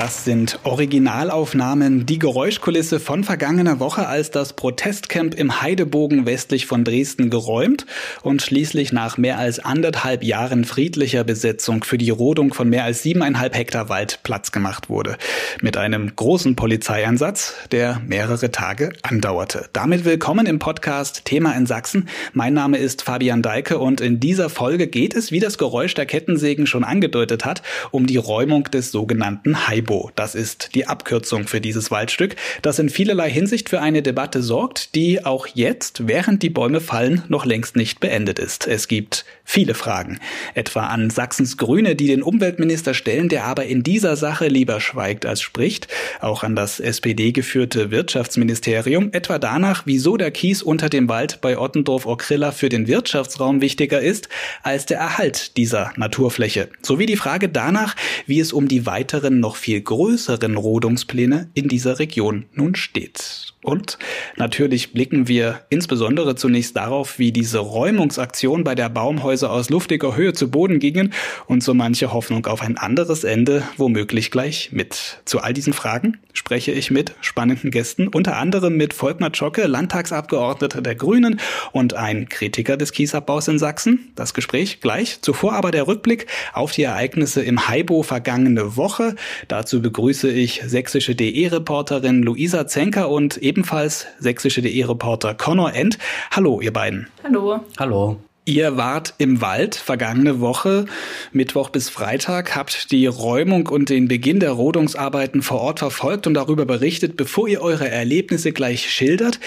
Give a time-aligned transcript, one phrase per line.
[0.00, 6.84] Das sind Originalaufnahmen, die Geräuschkulisse von vergangener Woche, als das Protestcamp im Heidebogen westlich von
[6.84, 7.84] Dresden geräumt
[8.22, 13.02] und schließlich nach mehr als anderthalb Jahren friedlicher Besetzung für die Rodung von mehr als
[13.02, 15.18] siebeneinhalb Hektar Wald Platz gemacht wurde.
[15.60, 19.68] Mit einem großen Polizeieinsatz, der mehrere Tage andauerte.
[19.74, 22.08] Damit willkommen im Podcast Thema in Sachsen.
[22.32, 26.06] Mein Name ist Fabian Deike und in dieser Folge geht es, wie das Geräusch der
[26.06, 30.10] Kettensägen schon angedeutet hat, um die Räumung des sogenannten Haibo.
[30.14, 34.94] Das ist die Abkürzung für dieses Waldstück, das in vielerlei Hinsicht für eine Debatte sorgt,
[34.94, 38.66] die auch jetzt, während die Bäume fallen, noch längst nicht beendet ist.
[38.66, 40.20] Es gibt viele Fragen,
[40.54, 45.26] etwa an Sachsens Grüne, die den Umweltminister stellen, der aber in dieser Sache lieber schweigt
[45.26, 45.88] als spricht,
[46.20, 52.52] auch an das SPD-geführte Wirtschaftsministerium, etwa danach, wieso der Kies unter dem Wald bei Ottendorf-Okrilla
[52.52, 54.28] für den Wirtschaftsraum wichtiger ist
[54.62, 59.56] als der Erhalt dieser Naturfläche, sowie die Frage danach, wie es um die weiteren noch
[59.56, 63.54] viel größeren Rodungspläne in dieser Region nun steht.
[63.62, 63.98] Und
[64.36, 70.32] natürlich blicken wir insbesondere zunächst darauf, wie diese Räumungsaktion bei der Baumhäuser aus luftiger Höhe
[70.32, 71.12] zu Boden gingen
[71.46, 75.20] und so manche Hoffnung auf ein anderes Ende womöglich gleich mit.
[75.26, 80.80] Zu all diesen Fragen spreche ich mit spannenden Gästen, unter anderem mit Volkmar Zschocke, Landtagsabgeordneter
[80.80, 81.38] der Grünen
[81.72, 84.10] und ein Kritiker des Kiesabbaus in Sachsen.
[84.16, 85.20] Das Gespräch gleich.
[85.20, 89.16] Zuvor aber der Rückblick auf die Ereignisse im Haibo vergangene Woche.
[89.48, 95.98] Dazu begrüße ich sächsische DE-Reporterin Luisa Zenker und ebenfalls sächsische.de-Reporter Connor End.
[96.30, 97.08] Hallo, ihr beiden.
[97.24, 97.58] Hallo.
[97.80, 98.16] Hallo.
[98.44, 100.86] Ihr wart im Wald vergangene Woche,
[101.32, 106.34] Mittwoch bis Freitag, habt die Räumung und den Beginn der Rodungsarbeiten vor Ort verfolgt und
[106.34, 109.40] darüber berichtet, bevor ihr eure Erlebnisse gleich schildert.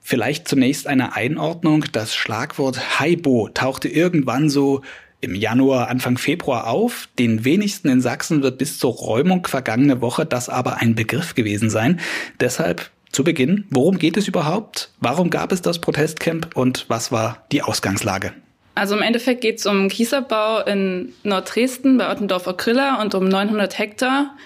[0.00, 1.84] Vielleicht zunächst eine Einordnung.
[1.92, 4.82] Das Schlagwort Haibo tauchte irgendwann so
[5.20, 7.08] im Januar, Anfang Februar auf.
[7.20, 11.70] Den wenigsten in Sachsen wird bis zur Räumung vergangene Woche das aber ein Begriff gewesen
[11.70, 12.00] sein.
[12.40, 14.90] Deshalb zu Beginn, worum geht es überhaupt?
[15.00, 18.34] Warum gab es das Protestcamp und was war die Ausgangslage?
[18.74, 24.36] Also im Endeffekt geht es um Kiesabbau in Norddresden bei Ottendorf-Okrilla und um 900 Hektar.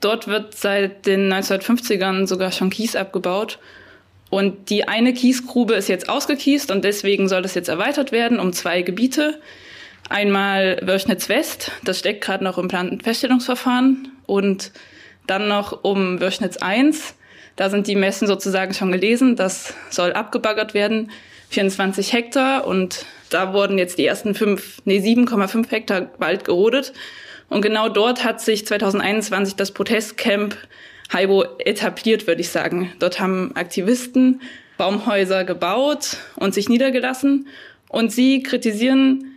[0.00, 3.58] Dort wird seit den 1950ern sogar schon Kies abgebaut.
[4.30, 8.54] Und die eine Kiesgrube ist jetzt ausgekiest und deswegen soll das jetzt erweitert werden um
[8.54, 9.42] zwei Gebiete.
[10.08, 14.72] Einmal Wörchnitz West, das steckt gerade noch im Planfeststellungsverfahren und
[15.26, 17.14] dann noch um Wörchnitz 1.
[17.56, 19.36] Da sind die Messen sozusagen schon gelesen.
[19.36, 21.10] Das soll abgebaggert werden.
[21.48, 26.92] 24 Hektar und da wurden jetzt die ersten fünf, nee, 7,5 Hektar Wald gerodet.
[27.48, 30.56] Und genau dort hat sich 2021 das Protestcamp
[31.12, 32.92] Haibo etabliert, würde ich sagen.
[32.98, 34.40] Dort haben Aktivisten
[34.76, 37.46] Baumhäuser gebaut und sich niedergelassen.
[37.88, 39.35] Und sie kritisieren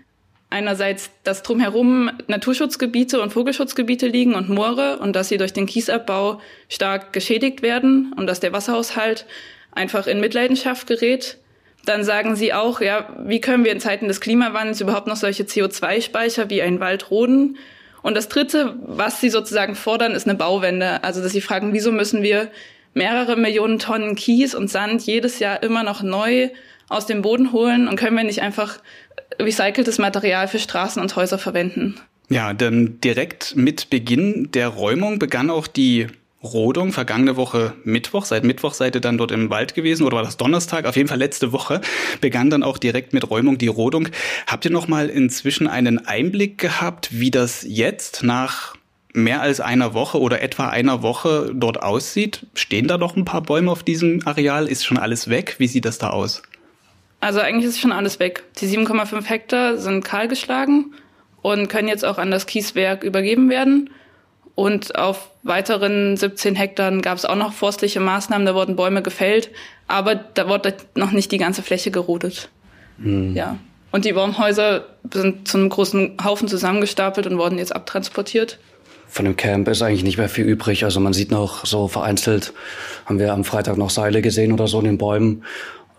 [0.49, 6.41] einerseits, dass drumherum Naturschutzgebiete und Vogelschutzgebiete liegen und Moore und dass sie durch den Kiesabbau
[6.69, 9.25] stark geschädigt werden und dass der Wasserhaushalt
[9.71, 11.38] einfach in Mitleidenschaft gerät.
[11.85, 15.43] Dann sagen sie auch, ja, wie können wir in Zeiten des Klimawandels überhaupt noch solche
[15.43, 17.57] CO2-Speicher wie ein Wald roden?
[18.01, 21.03] Und das Dritte, was sie sozusagen fordern, ist eine Bauwende.
[21.03, 22.49] Also, dass sie fragen, wieso müssen wir
[22.93, 26.49] mehrere Millionen Tonnen Kies und Sand jedes Jahr immer noch neu
[26.89, 28.79] aus dem Boden holen und können wir nicht einfach
[29.39, 32.00] recyceltes Material für Straßen und Häuser verwenden.
[32.29, 36.07] Ja, denn direkt mit Beginn der Räumung begann auch die
[36.44, 40.23] Rodung vergangene Woche Mittwoch, seit Mittwoch seid ihr dann dort im Wald gewesen oder war
[40.23, 40.85] das Donnerstag?
[40.85, 41.81] Auf jeden Fall letzte Woche
[42.22, 44.07] begann dann auch direkt mit Räumung die Rodung.
[44.47, 48.75] Habt ihr noch mal inzwischen einen Einblick gehabt, wie das jetzt nach
[49.13, 52.45] mehr als einer Woche oder etwa einer Woche dort aussieht?
[52.53, 54.67] Stehen da noch ein paar Bäume auf diesem Areal?
[54.67, 55.56] Ist schon alles weg?
[55.57, 56.41] Wie sieht das da aus?
[57.19, 58.44] Also eigentlich ist schon alles weg.
[58.60, 60.94] Die 7,5 Hektar sind kahlgeschlagen
[61.42, 63.89] und können jetzt auch an das Kieswerk übergeben werden.
[64.56, 69.51] Und auf weiteren 17 Hektar gab es auch noch forstliche Maßnahmen, da wurden Bäume gefällt,
[69.88, 72.50] aber da wurde noch nicht die ganze Fläche gerodet.
[72.98, 73.36] Mhm.
[73.36, 73.57] Ja.
[73.92, 78.60] Und die Baumhäuser sind zu einem großen Haufen zusammengestapelt und wurden jetzt abtransportiert.
[79.07, 80.83] Von dem Camp ist eigentlich nicht mehr viel übrig.
[80.83, 82.54] Also man sieht noch so vereinzelt,
[83.06, 85.44] haben wir am Freitag noch Seile gesehen oder so in den Bäumen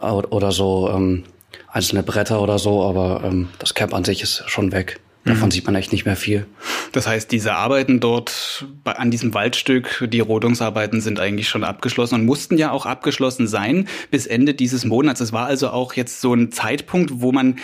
[0.01, 1.25] oder so ähm,
[1.69, 5.01] einzelne Bretter oder so, aber ähm, das Camp an sich ist schon weg.
[5.25, 5.51] Davon mhm.
[5.51, 6.47] sieht man echt nicht mehr viel.
[6.93, 12.15] Das heißt, diese Arbeiten dort bei, an diesem Waldstück, die Rodungsarbeiten sind eigentlich schon abgeschlossen
[12.15, 15.21] und mussten ja auch abgeschlossen sein bis Ende dieses Monats.
[15.21, 17.59] Es war also auch jetzt so ein Zeitpunkt, wo man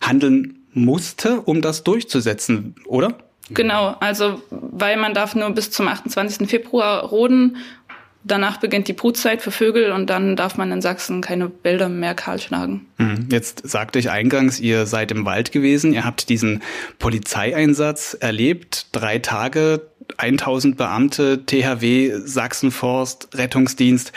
[0.00, 3.18] handeln musste, um das durchzusetzen, oder?
[3.52, 6.48] Genau, also weil man darf nur bis zum 28.
[6.48, 7.56] Februar roden
[8.22, 12.14] Danach beginnt die Brutzeit für Vögel und dann darf man in Sachsen keine Wälder mehr
[12.14, 12.86] kahlschlagen.
[12.98, 13.28] Mhm.
[13.30, 16.62] Jetzt sagte ich eingangs, ihr seid im Wald gewesen, ihr habt diesen
[16.98, 19.88] Polizeieinsatz erlebt, drei Tage,
[20.18, 24.12] 1000 Beamte, THW, Sachsenforst, Rettungsdienst.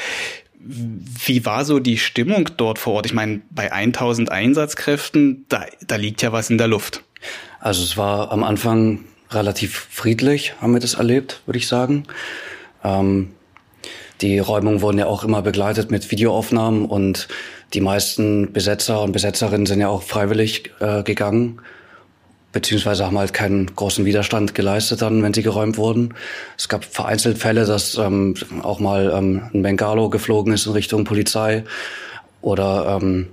[0.59, 3.05] Wie war so die Stimmung dort vor Ort?
[3.05, 7.03] Ich meine, bei 1000 Einsatzkräften, da, da liegt ja was in der Luft.
[7.59, 12.03] Also es war am Anfang relativ friedlich, haben wir das erlebt, würde ich sagen.
[12.83, 13.29] Ähm
[14.23, 17.27] die Räumungen wurden ja auch immer begleitet mit Videoaufnahmen und
[17.73, 21.59] die meisten Besetzer und Besetzerinnen sind ja auch freiwillig äh, gegangen,
[22.53, 26.13] beziehungsweise haben halt keinen großen Widerstand geleistet dann, wenn sie geräumt wurden.
[26.57, 31.03] Es gab vereinzelt Fälle, dass ähm, auch mal ähm, ein Bengalo geflogen ist in Richtung
[31.03, 31.65] Polizei
[32.41, 33.27] oder ähm,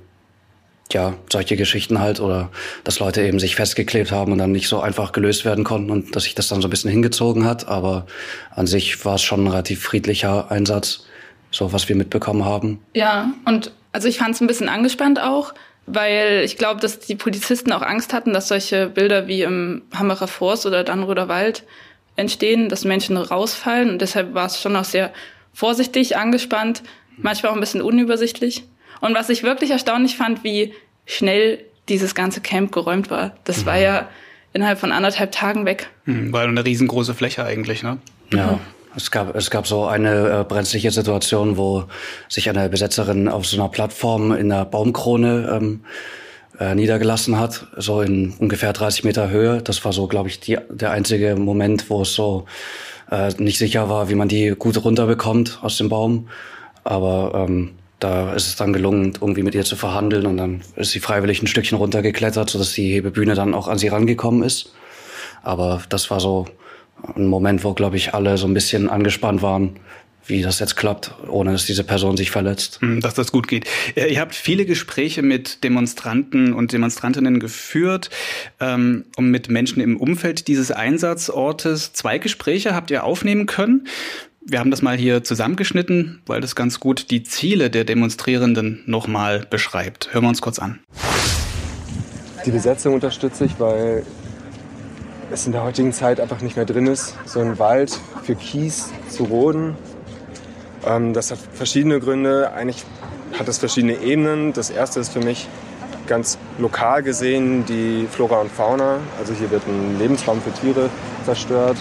[0.92, 2.50] ja, solche Geschichten halt oder
[2.84, 6.14] dass Leute eben sich festgeklebt haben und dann nicht so einfach gelöst werden konnten und
[6.16, 7.68] dass sich das dann so ein bisschen hingezogen hat.
[7.68, 8.06] Aber
[8.50, 11.06] an sich war es schon ein relativ friedlicher Einsatz,
[11.50, 12.80] so was wir mitbekommen haben.
[12.94, 15.54] Ja, und also ich fand es ein bisschen angespannt auch,
[15.86, 20.28] weil ich glaube, dass die Polizisten auch Angst hatten, dass solche Bilder wie im Hammerer
[20.28, 21.64] Forst oder Dannröder Wald
[22.16, 23.90] entstehen, dass Menschen rausfallen.
[23.90, 25.12] Und deshalb war es schon auch sehr
[25.52, 26.82] vorsichtig, angespannt,
[27.16, 28.64] manchmal auch ein bisschen unübersichtlich.
[29.00, 30.72] Und was ich wirklich erstaunlich fand, wie
[31.06, 33.32] schnell dieses ganze Camp geräumt war.
[33.44, 33.66] Das mhm.
[33.66, 34.08] war ja
[34.52, 35.88] innerhalb von anderthalb Tagen weg.
[36.04, 37.98] Mhm, war eine riesengroße Fläche eigentlich, ne?
[38.32, 38.58] Ja.
[38.96, 41.84] Es gab, es gab so eine äh, brenzliche Situation, wo
[42.28, 45.84] sich eine Besetzerin auf so einer Plattform in der Baumkrone ähm,
[46.58, 49.62] äh, niedergelassen hat, so in ungefähr 30 Meter Höhe.
[49.62, 52.46] Das war so, glaube ich, die, der einzige Moment, wo es so
[53.12, 56.28] äh, nicht sicher war, wie man die gut runterbekommt aus dem Baum.
[56.82, 57.70] Aber ähm,
[58.00, 61.42] da ist es dann gelungen, irgendwie mit ihr zu verhandeln und dann ist sie freiwillig
[61.42, 64.72] ein Stückchen runtergeklettert, sodass die Hebebühne dann auch an sie rangekommen ist.
[65.42, 66.46] Aber das war so
[67.14, 69.76] ein Moment, wo, glaube ich, alle so ein bisschen angespannt waren,
[70.26, 72.80] wie das jetzt klappt, ohne dass diese Person sich verletzt.
[72.80, 73.66] Hm, dass das gut geht.
[73.96, 78.10] Ihr habt viele Gespräche mit Demonstranten und Demonstrantinnen geführt,
[78.60, 81.92] ähm, um mit Menschen im Umfeld dieses Einsatzortes.
[81.92, 83.86] Zwei Gespräche habt ihr aufnehmen können.
[84.42, 89.46] Wir haben das mal hier zusammengeschnitten, weil das ganz gut die Ziele der Demonstrierenden nochmal
[89.50, 90.14] beschreibt.
[90.14, 90.80] Hören wir uns kurz an.
[92.46, 94.02] Die Besetzung unterstütze ich, weil
[95.30, 98.90] es in der heutigen Zeit einfach nicht mehr drin ist, so einen Wald für Kies
[99.10, 99.76] zu roden.
[100.86, 102.50] Ähm, das hat verschiedene Gründe.
[102.54, 102.82] Eigentlich
[103.38, 104.54] hat es verschiedene Ebenen.
[104.54, 105.48] Das erste ist für mich
[106.06, 109.00] ganz lokal gesehen die Flora und Fauna.
[109.18, 110.88] Also hier wird ein Lebensraum für Tiere
[111.26, 111.76] zerstört.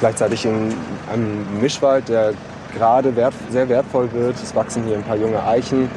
[0.00, 0.74] Gleichzeitig in
[1.12, 2.34] einem Mischwald, der
[2.74, 4.36] gerade wert, sehr wertvoll wird.
[4.42, 5.88] Es wachsen hier ein paar junge Eichen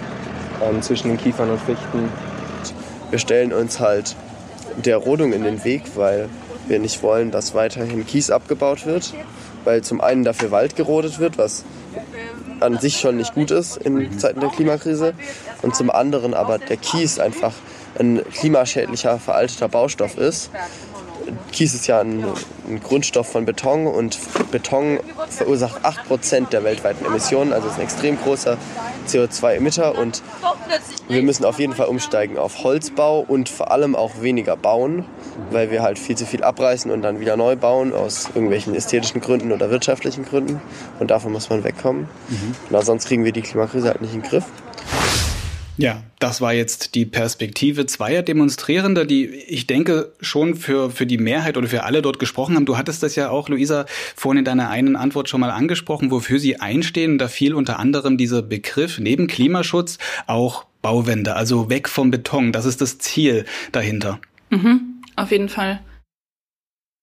[0.64, 2.10] ähm, zwischen den Kiefern und Fichten.
[3.10, 4.16] Wir stellen uns halt
[4.78, 6.30] der Rodung in den Weg, weil
[6.68, 9.14] wir nicht wollen, dass weiterhin Kies abgebaut wird,
[9.64, 11.64] weil zum einen dafür Wald gerodet wird, was
[12.60, 15.14] an sich schon nicht gut ist in Zeiten der Klimakrise
[15.62, 17.54] und zum anderen aber der Kies einfach
[18.00, 20.50] ein klimaschädlicher, veralteter Baustoff ist,
[21.52, 22.26] Kies ist ja ein,
[22.68, 24.18] ein, Grundstoff von Beton und
[24.52, 28.58] Beton verursacht 8% der weltweiten Emissionen, also ist ein extrem großer
[29.08, 30.22] CO2-Emitter und
[31.08, 35.06] wir müssen auf jeden Fall umsteigen auf Holzbau und vor allem auch weniger bauen,
[35.52, 39.22] weil wir halt viel zu viel abreißen und dann wieder neu bauen aus irgendwelchen ästhetischen
[39.22, 40.62] Gründen oder wirtschaftlichen Gründen
[41.00, 42.08] und davon muss man wegkommen.
[42.30, 42.56] Mhm.
[42.70, 44.46] Na, sonst kriegen wir die Klimakrise halt nicht in den Griff.
[45.78, 51.20] Ja, das war jetzt die Perspektive zweier Demonstrierender, die ich denke schon für, für die
[51.20, 52.66] Mehrheit oder für alle dort gesprochen haben.
[52.66, 56.40] Du hattest das ja auch, Luisa, vorhin in deiner einen Antwort schon mal angesprochen, wofür
[56.40, 57.20] sie einstehen.
[57.20, 62.52] Da fiel unter anderem dieser Begriff neben Klimaschutz auch Bauwände, also weg vom Beton.
[62.52, 64.20] Das ist das Ziel dahinter.
[64.50, 65.80] Mhm, auf jeden Fall.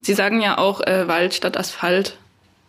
[0.00, 2.18] Sie sagen ja auch äh, Wald statt Asphalt.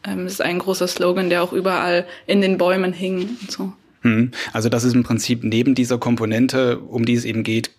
[0.04, 3.74] Ähm, ist ein großer Slogan, der auch überall in den Bäumen hing und so.
[4.06, 4.30] Hm.
[4.54, 7.72] Also das ist im Prinzip neben dieser Komponente, um die es eben geht,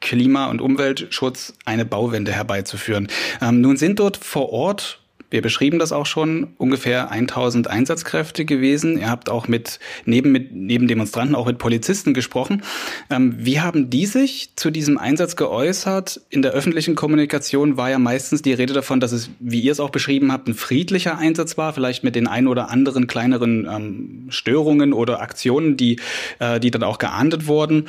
[0.00, 3.08] Klima- und Umweltschutz eine Bauwende herbeizuführen.
[3.40, 4.99] Ähm, nun sind dort vor Ort
[5.30, 8.98] wir beschrieben das auch schon, ungefähr 1000 Einsatzkräfte gewesen.
[8.98, 12.62] Ihr habt auch mit, neben, mit, neben Demonstranten auch mit Polizisten gesprochen.
[13.08, 16.20] Ähm, wie haben die sich zu diesem Einsatz geäußert?
[16.30, 19.80] In der öffentlichen Kommunikation war ja meistens die Rede davon, dass es, wie ihr es
[19.80, 24.26] auch beschrieben habt, ein friedlicher Einsatz war, vielleicht mit den ein oder anderen kleineren ähm,
[24.30, 26.00] Störungen oder Aktionen, die,
[26.40, 27.86] äh, die dann auch geahndet wurden.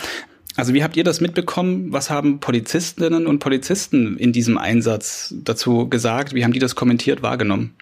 [0.62, 1.92] Also wie habt ihr das mitbekommen?
[1.92, 6.36] Was haben Polizistinnen und Polizisten in diesem Einsatz dazu gesagt?
[6.36, 7.74] Wie haben die das kommentiert wahrgenommen?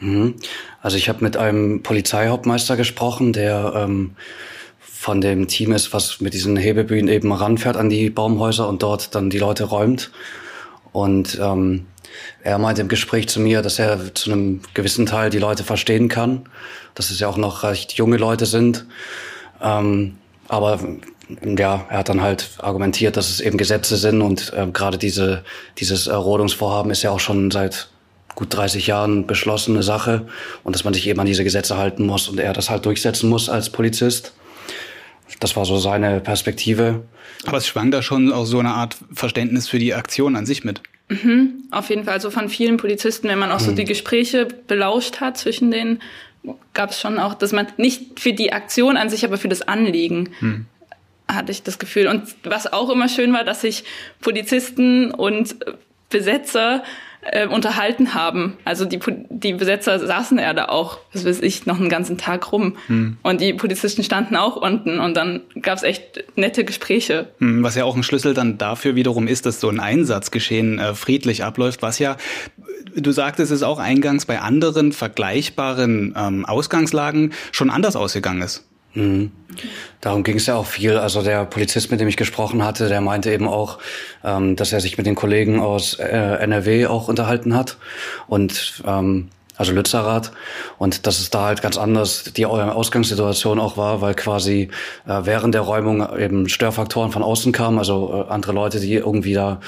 [0.00, 0.34] Mhm.
[0.82, 4.10] Also ich habe mit einem Polizeihauptmeister gesprochen, der ähm,
[4.78, 9.14] von dem Team ist, was mit diesen Hebebühnen eben ranfährt an die Baumhäuser und dort
[9.14, 10.10] dann die Leute räumt.
[10.92, 11.86] Und ähm,
[12.42, 16.10] er meinte im Gespräch zu mir, dass er zu einem gewissen Teil die Leute verstehen
[16.10, 16.46] kann,
[16.94, 18.84] dass es ja auch noch recht junge Leute sind.
[19.62, 20.78] Ähm, aber
[21.28, 25.44] ja, er hat dann halt argumentiert, dass es eben Gesetze sind und äh, gerade diese,
[25.78, 27.88] dieses Rodungsvorhaben ist ja auch schon seit
[28.34, 30.26] gut 30 Jahren beschlossene Sache
[30.62, 33.28] und dass man sich eben an diese Gesetze halten muss und er das halt durchsetzen
[33.28, 34.34] muss als Polizist.
[35.40, 37.02] Das war so seine Perspektive.
[37.46, 40.64] Aber es schwang da schon auch so eine Art Verständnis für die Aktion an sich
[40.64, 40.82] mit.
[41.08, 42.14] Mhm, auf jeden Fall.
[42.14, 43.76] Also von vielen Polizisten, wenn man auch so mhm.
[43.76, 46.00] die Gespräche belauscht hat zwischen denen,
[46.74, 49.62] gab es schon auch, dass man nicht für die Aktion an sich, aber für das
[49.62, 50.66] Anliegen mhm.
[51.28, 52.06] Hatte ich das Gefühl.
[52.06, 53.84] Und was auch immer schön war, dass sich
[54.20, 55.56] Polizisten und
[56.08, 56.84] Besetzer
[57.32, 58.56] äh, unterhalten haben.
[58.64, 62.52] Also die, die Besetzer saßen ja da auch, was weiß ich, noch einen ganzen Tag
[62.52, 62.76] rum.
[62.86, 63.16] Hm.
[63.22, 67.28] Und die Polizisten standen auch unten und dann gab es echt nette Gespräche.
[67.38, 70.94] Hm, was ja auch ein Schlüssel dann dafür wiederum ist, dass so ein Einsatzgeschehen äh,
[70.94, 72.16] friedlich abläuft, was ja
[72.94, 78.64] du sagtest es auch eingangs bei anderen vergleichbaren ähm, Ausgangslagen schon anders ausgegangen ist.
[78.96, 79.30] Mhm.
[80.00, 80.96] Darum ging es ja auch viel.
[80.96, 83.78] Also der Polizist, mit dem ich gesprochen hatte, der meinte eben auch,
[84.24, 87.76] ähm, dass er sich mit den Kollegen aus äh, NRW auch unterhalten hat
[88.26, 90.32] und ähm, also Lützerath.
[90.78, 94.70] Und dass es da halt ganz anders die Ausgangssituation auch war, weil quasi
[95.06, 99.34] äh, während der Räumung eben Störfaktoren von außen kamen, also äh, andere Leute, die irgendwie
[99.34, 99.60] da,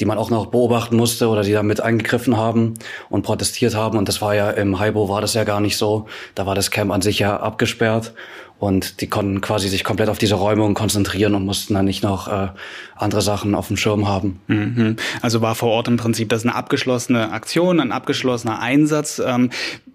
[0.00, 2.74] die man auch noch beobachten musste oder die da mit eingegriffen haben
[3.08, 3.98] und protestiert haben.
[3.98, 6.06] Und das war ja im Haibo war das ja gar nicht so.
[6.34, 8.14] Da war das Camp an sich ja abgesperrt.
[8.62, 12.28] Und die konnten quasi sich komplett auf diese Räumung konzentrieren und mussten dann nicht noch
[12.28, 12.50] äh,
[12.94, 14.38] andere Sachen auf dem Schirm haben.
[14.46, 14.96] Mhm.
[15.20, 19.20] Also war vor Ort im Prinzip das eine abgeschlossene Aktion, ein abgeschlossener Einsatz.
[19.26, 19.50] Ähm,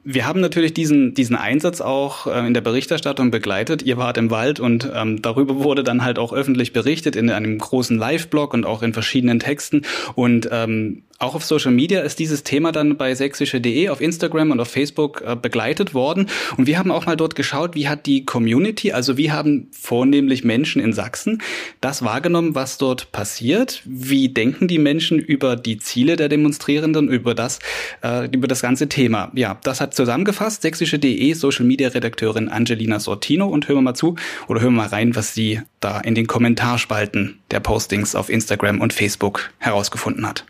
[0.10, 3.82] wir haben natürlich diesen, diesen Einsatz auch äh, in der Berichterstattung begleitet.
[3.82, 7.58] Ihr wart im Wald und ähm, darüber wurde dann halt auch öffentlich berichtet in einem
[7.58, 9.82] großen Live-Blog und auch in verschiedenen Texten.
[10.16, 14.60] Und ähm, auch auf Social Media ist dieses Thema dann bei sächsische.de auf Instagram und
[14.60, 16.28] auf Facebook äh, begleitet worden.
[16.58, 20.44] Und wir haben auch mal dort geschaut, wie hat die Community, also wie haben vornehmlich
[20.44, 21.42] Menschen in Sachsen
[21.82, 23.82] das wahrgenommen, was dort passiert?
[23.84, 27.60] Wie denken die Menschen über die Ziele der Demonstrierenden, über das,
[28.04, 29.32] äh, über das ganze Thema?
[29.34, 34.16] Ja, das hat zusammengefasst sächsische.de Social Media Redakteurin Angelina Sortino und hören wir mal zu
[34.48, 38.80] oder hören wir mal rein, was sie da in den Kommentarspalten der Postings auf Instagram
[38.80, 40.46] und Facebook herausgefunden hat.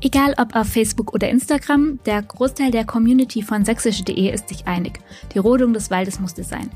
[0.00, 4.98] Egal ob auf Facebook oder Instagram, der Großteil der Community von sächsische.de ist sich einig.
[5.34, 6.70] Die Rodung des Waldes musste sein.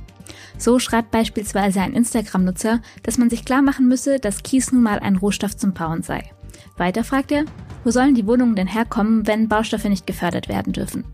[0.59, 5.01] So schreibt beispielsweise ein Instagram-Nutzer, dass man sich klar machen müsse, dass Kies nun mal
[5.01, 6.31] ein Rohstoff zum Bauen sei.
[6.77, 7.45] Weiter fragt er,
[7.83, 11.05] wo sollen die Wohnungen denn herkommen, wenn Baustoffe nicht gefördert werden dürfen?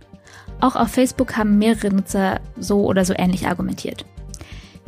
[0.60, 4.04] Auch auf Facebook haben mehrere Nutzer so oder so ähnlich argumentiert.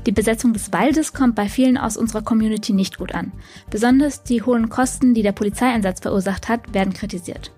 [0.06, 3.32] Die Besetzung des Waldes kommt bei vielen aus unserer Community nicht gut an.
[3.68, 7.52] Besonders die hohen Kosten, die der Polizeieinsatz verursacht hat, werden kritisiert.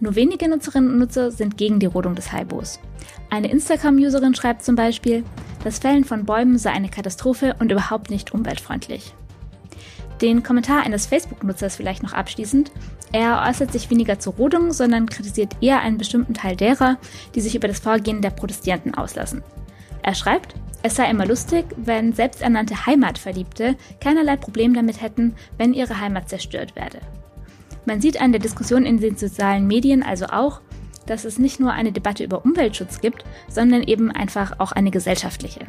[0.00, 2.80] Nur wenige Nutzerinnen und Nutzer sind gegen die Rodung des Haibos.
[3.30, 5.24] Eine Instagram-Userin schreibt zum Beispiel,
[5.62, 9.14] das Fällen von Bäumen sei eine Katastrophe und überhaupt nicht umweltfreundlich.
[10.24, 12.72] Den Kommentar eines Facebook-Nutzers vielleicht noch abschließend.
[13.12, 16.96] Er äußert sich weniger zur Rodung, sondern kritisiert eher einen bestimmten Teil derer,
[17.34, 19.42] die sich über das Vorgehen der Protestierenden auslassen.
[20.00, 26.00] Er schreibt, es sei immer lustig, wenn selbsternannte Heimatverliebte keinerlei Problem damit hätten, wenn ihre
[26.00, 27.00] Heimat zerstört werde.
[27.84, 30.62] Man sieht an der Diskussion in den sozialen Medien also auch,
[31.04, 35.66] dass es nicht nur eine Debatte über Umweltschutz gibt, sondern eben einfach auch eine gesellschaftliche.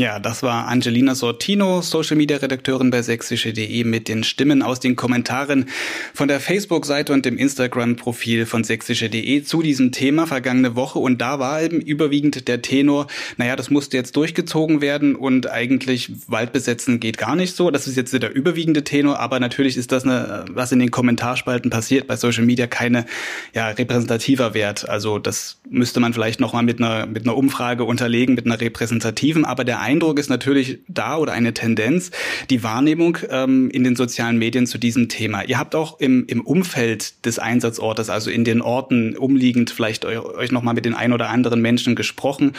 [0.00, 4.96] Ja, das war Angelina Sortino, Social Media Redakteurin bei sächsische.de mit den Stimmen aus den
[4.96, 5.66] Kommentaren
[6.14, 10.98] von der Facebook-Seite und dem Instagram-Profil von sächsische.de zu diesem Thema vergangene Woche.
[10.98, 16.10] Und da war eben überwiegend der Tenor, naja, das musste jetzt durchgezogen werden und eigentlich
[16.28, 17.70] Waldbesetzen geht gar nicht so.
[17.70, 21.70] Das ist jetzt der überwiegende Tenor, aber natürlich ist das, eine, was in den Kommentarspalten
[21.70, 23.04] passiert, bei Social Media keine
[23.52, 24.88] ja, repräsentativer Wert.
[24.88, 29.44] Also das müsste man vielleicht nochmal mit einer, mit einer Umfrage unterlegen, mit einer repräsentativen,
[29.44, 32.12] aber der Eindruck ist natürlich da oder eine Tendenz,
[32.48, 35.42] die Wahrnehmung ähm, in den sozialen Medien zu diesem Thema.
[35.42, 40.52] Ihr habt auch im, im Umfeld des Einsatzortes, also in den Orten umliegend, vielleicht euch
[40.52, 42.52] nochmal mit den ein oder anderen Menschen gesprochen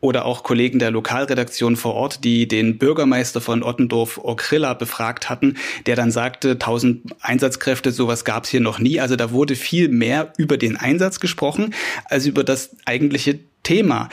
[0.00, 5.58] oder auch Kollegen der Lokalredaktion vor Ort, die den Bürgermeister von Ottendorf Okrilla befragt hatten,
[5.84, 8.98] der dann sagte, 1000 Einsatzkräfte, sowas gab es hier noch nie.
[8.98, 11.74] Also da wurde viel mehr über den Einsatz gesprochen
[12.06, 14.08] als über das eigentliche Thema.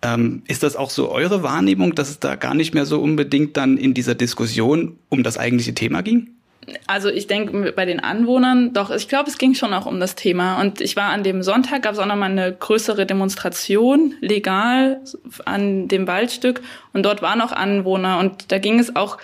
[0.00, 3.56] Ähm, ist das auch so eure Wahrnehmung, dass es da gar nicht mehr so unbedingt
[3.56, 6.30] dann in dieser Diskussion um das eigentliche Thema ging?
[6.86, 10.14] Also ich denke bei den Anwohnern, doch, ich glaube, es ging schon auch um das
[10.14, 10.60] Thema.
[10.60, 15.00] Und ich war an dem Sonntag, gab es auch nochmal eine größere Demonstration, legal,
[15.44, 16.60] an dem Waldstück.
[16.92, 18.18] Und dort waren auch Anwohner.
[18.18, 19.18] Und da ging es auch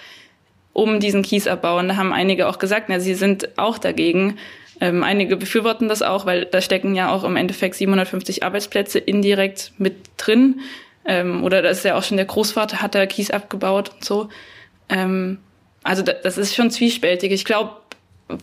[0.73, 1.79] um diesen Kiesabbau.
[1.79, 4.39] Und da haben einige auch gesagt, na, sie sind auch dagegen.
[4.81, 9.73] Ähm, einige befürworten das auch, weil da stecken ja auch im Endeffekt 750 Arbeitsplätze indirekt
[9.79, 10.61] mit drin.
[11.05, 14.29] Ähm, oder da ist ja auch schon der Großvater hat da Kies abgebaut und so.
[14.89, 15.39] Ähm,
[15.83, 17.31] also das ist schon zwiespältig.
[17.31, 17.77] Ich glaube,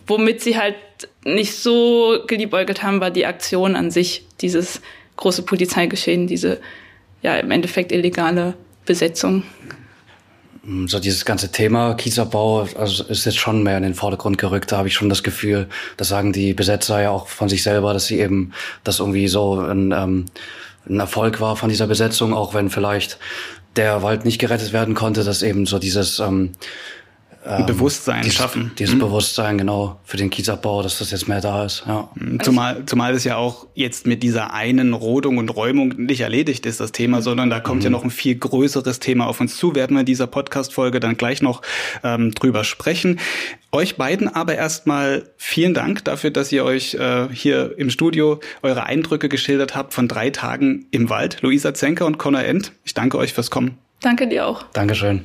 [0.06, 0.76] womit sie halt
[1.24, 4.80] nicht so geliebäugelt haben, war die Aktion an sich, dieses
[5.16, 6.60] große Polizeigeschehen, diese
[7.22, 8.54] ja im Endeffekt illegale
[8.86, 9.44] Besetzung.
[10.86, 14.70] So dieses ganze Thema Kiesabbau also ist jetzt schon mehr in den Vordergrund gerückt.
[14.70, 17.92] Da habe ich schon das Gefühl, das sagen die Besetzer ja auch von sich selber,
[17.92, 18.52] dass sie eben
[18.84, 20.26] das irgendwie so ein, ähm,
[20.88, 23.18] ein Erfolg war von dieser Besetzung, auch wenn vielleicht
[23.74, 26.52] der Wald nicht gerettet werden konnte, dass eben so dieses ähm,
[27.44, 28.72] ähm, Bewusstsein dieses, schaffen.
[28.78, 29.00] Dieses mhm.
[29.00, 31.84] Bewusstsein, genau, für den Kiesabbau, dass das jetzt mehr da ist.
[31.86, 32.08] Ja.
[32.14, 32.40] Mhm.
[32.40, 36.80] Zumal, zumal es ja auch jetzt mit dieser einen Rodung und Räumung nicht erledigt ist,
[36.80, 37.84] das Thema, sondern da kommt mhm.
[37.84, 39.74] ja noch ein viel größeres Thema auf uns zu.
[39.74, 41.62] Werden wir in dieser Podcast-Folge dann gleich noch
[42.04, 43.18] ähm, drüber sprechen.
[43.72, 48.84] Euch beiden aber erstmal vielen Dank dafür, dass ihr euch äh, hier im Studio eure
[48.84, 51.38] Eindrücke geschildert habt von drei Tagen im Wald.
[51.42, 52.72] Luisa Zenker und Conor End.
[52.84, 53.78] Ich danke euch fürs Kommen.
[54.00, 54.64] Danke dir auch.
[54.72, 55.24] Dankeschön.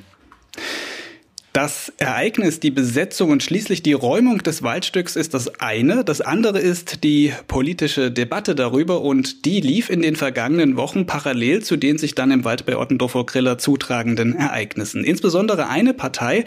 [1.57, 6.03] Das Ereignis, die Besetzung und schließlich die Räumung des Waldstücks ist das eine.
[6.03, 11.63] Das andere ist die politische Debatte darüber und die lief in den vergangenen Wochen parallel
[11.63, 15.03] zu den sich dann im Wald bei Ottendorfer Griller zutragenden Ereignissen.
[15.03, 16.45] Insbesondere eine Partei,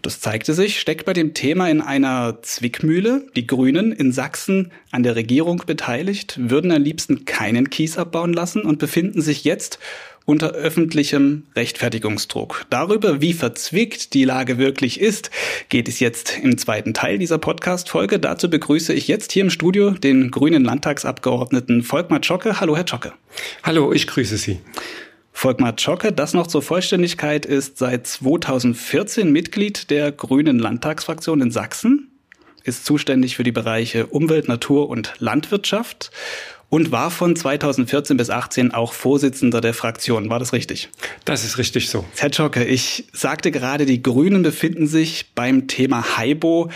[0.00, 3.26] das zeigte sich, steckt bei dem Thema in einer Zwickmühle.
[3.36, 8.62] Die Grünen in Sachsen an der Regierung beteiligt, würden am liebsten keinen Kies abbauen lassen
[8.62, 9.78] und befinden sich jetzt
[10.26, 12.66] unter öffentlichem Rechtfertigungsdruck.
[12.68, 15.30] Darüber, wie verzwickt die Lage wirklich ist,
[15.68, 18.18] geht es jetzt im zweiten Teil dieser Podcast-Folge.
[18.18, 22.60] Dazu begrüße ich jetzt hier im Studio den grünen Landtagsabgeordneten Volkmar Zschocke.
[22.60, 23.12] Hallo, Herr Zschocke.
[23.62, 24.58] Hallo, ich grüße Sie.
[25.32, 32.10] Volkmar Zschocke, das noch zur Vollständigkeit, ist seit 2014 Mitglied der Grünen Landtagsfraktion in Sachsen,
[32.64, 36.10] ist zuständig für die Bereiche Umwelt, Natur und Landwirtschaft
[36.68, 40.30] und war von 2014 bis 18 auch Vorsitzender der Fraktion.
[40.30, 40.88] War das richtig?
[41.24, 42.04] Das ist richtig so.
[42.16, 46.70] Herr Schocke, ich sagte gerade, die Grünen befinden sich beim Thema Haibo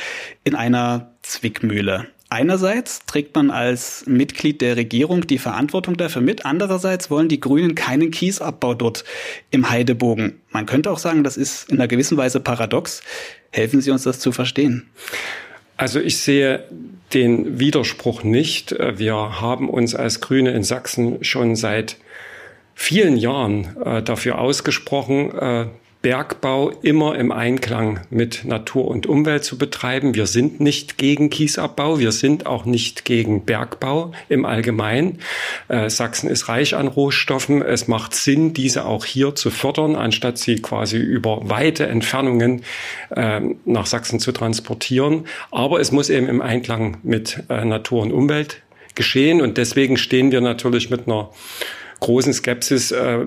[0.44, 2.06] in einer Zwickmühle.
[2.32, 7.74] Einerseits trägt man als Mitglied der Regierung die Verantwortung dafür mit, andererseits wollen die Grünen
[7.74, 9.04] keinen Kiesabbau dort
[9.50, 10.40] im Heidebogen.
[10.50, 13.02] Man könnte auch sagen, das ist in einer gewissen Weise paradox.
[13.50, 14.88] Helfen Sie uns das zu verstehen.
[15.80, 16.64] Also ich sehe
[17.14, 18.76] den Widerspruch nicht.
[18.78, 21.96] Wir haben uns als Grüne in Sachsen schon seit
[22.74, 25.66] vielen Jahren äh, dafür ausgesprochen, äh,
[26.02, 30.14] Bergbau immer im Einklang mit Natur und Umwelt zu betreiben.
[30.14, 35.18] Wir sind nicht gegen Kiesabbau, wir sind auch nicht gegen Bergbau im Allgemeinen.
[35.68, 37.60] Äh, Sachsen ist reich an Rohstoffen.
[37.60, 42.62] Es macht Sinn, diese auch hier zu fördern, anstatt sie quasi über weite Entfernungen
[43.14, 45.26] äh, nach Sachsen zu transportieren.
[45.50, 48.62] Aber es muss eben im Einklang mit äh, Natur und Umwelt
[48.94, 49.42] geschehen.
[49.42, 51.30] Und deswegen stehen wir natürlich mit einer
[52.00, 53.26] großen Skepsis äh,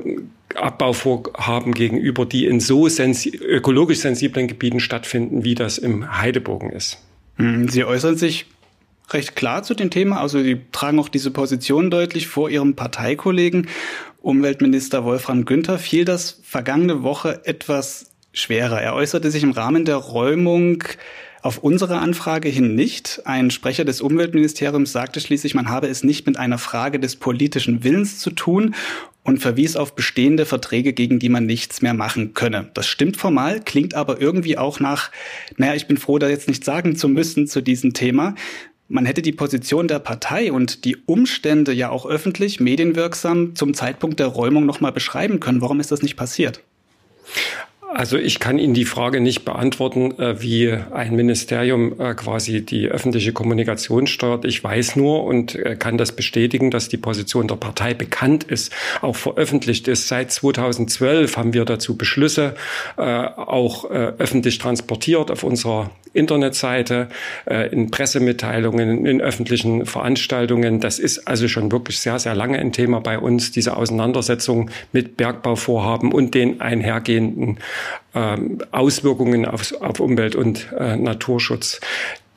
[0.55, 6.99] Abbauvorhaben gegenüber, die in so sensi ökologisch sensiblen Gebieten stattfinden, wie das im Heidebogen ist.
[7.37, 8.45] Hm, Sie äußern sich
[9.09, 10.21] recht klar zu dem Thema.
[10.21, 13.67] Also Sie tragen auch diese Position deutlich vor Ihrem Parteikollegen.
[14.21, 18.81] Umweltminister Wolfram Günther fiel das vergangene Woche etwas schwerer.
[18.81, 20.83] Er äußerte sich im Rahmen der Räumung
[21.43, 23.21] auf unsere Anfrage hin nicht.
[23.25, 27.83] Ein Sprecher des Umweltministeriums sagte schließlich, man habe es nicht mit einer Frage des politischen
[27.83, 28.73] Willens zu tun
[29.23, 32.69] und verwies auf bestehende Verträge, gegen die man nichts mehr machen könne.
[32.73, 35.11] Das stimmt formal, klingt aber irgendwie auch nach,
[35.57, 38.35] naja, ich bin froh, da jetzt nicht sagen zu müssen zu diesem Thema.
[38.87, 44.19] Man hätte die Position der Partei und die Umstände ja auch öffentlich, medienwirksam zum Zeitpunkt
[44.19, 45.61] der Räumung nochmal beschreiben können.
[45.61, 46.61] Warum ist das nicht passiert?
[47.93, 52.87] Also ich kann Ihnen die Frage nicht beantworten, äh, wie ein Ministerium äh, quasi die
[52.87, 54.45] öffentliche Kommunikation steuert.
[54.45, 58.73] Ich weiß nur und äh, kann das bestätigen, dass die Position der Partei bekannt ist,
[59.01, 60.07] auch veröffentlicht ist.
[60.07, 62.55] Seit 2012 haben wir dazu Beschlüsse
[62.97, 67.09] auch öffentlich transportiert auf unserer Internetseite,
[67.71, 70.79] in Pressemitteilungen, in öffentlichen Veranstaltungen.
[70.79, 75.17] Das ist also schon wirklich sehr, sehr lange ein Thema bei uns, diese Auseinandersetzung mit
[75.17, 77.57] Bergbauvorhaben und den einhergehenden
[78.15, 81.79] ähm, Auswirkungen auf, auf Umwelt und äh, Naturschutz.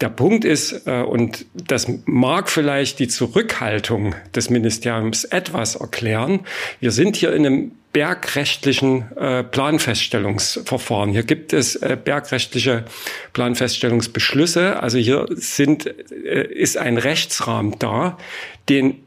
[0.00, 6.40] Der Punkt ist, äh, und das mag vielleicht die Zurückhaltung des Ministeriums etwas erklären,
[6.80, 11.12] wir sind hier in einem bergrechtlichen äh, Planfeststellungsverfahren.
[11.12, 12.84] Hier gibt es äh, bergrechtliche
[13.32, 14.82] Planfeststellungsbeschlüsse.
[14.82, 18.18] Also hier sind, ist ein Rechtsrahmen da,
[18.68, 19.02] den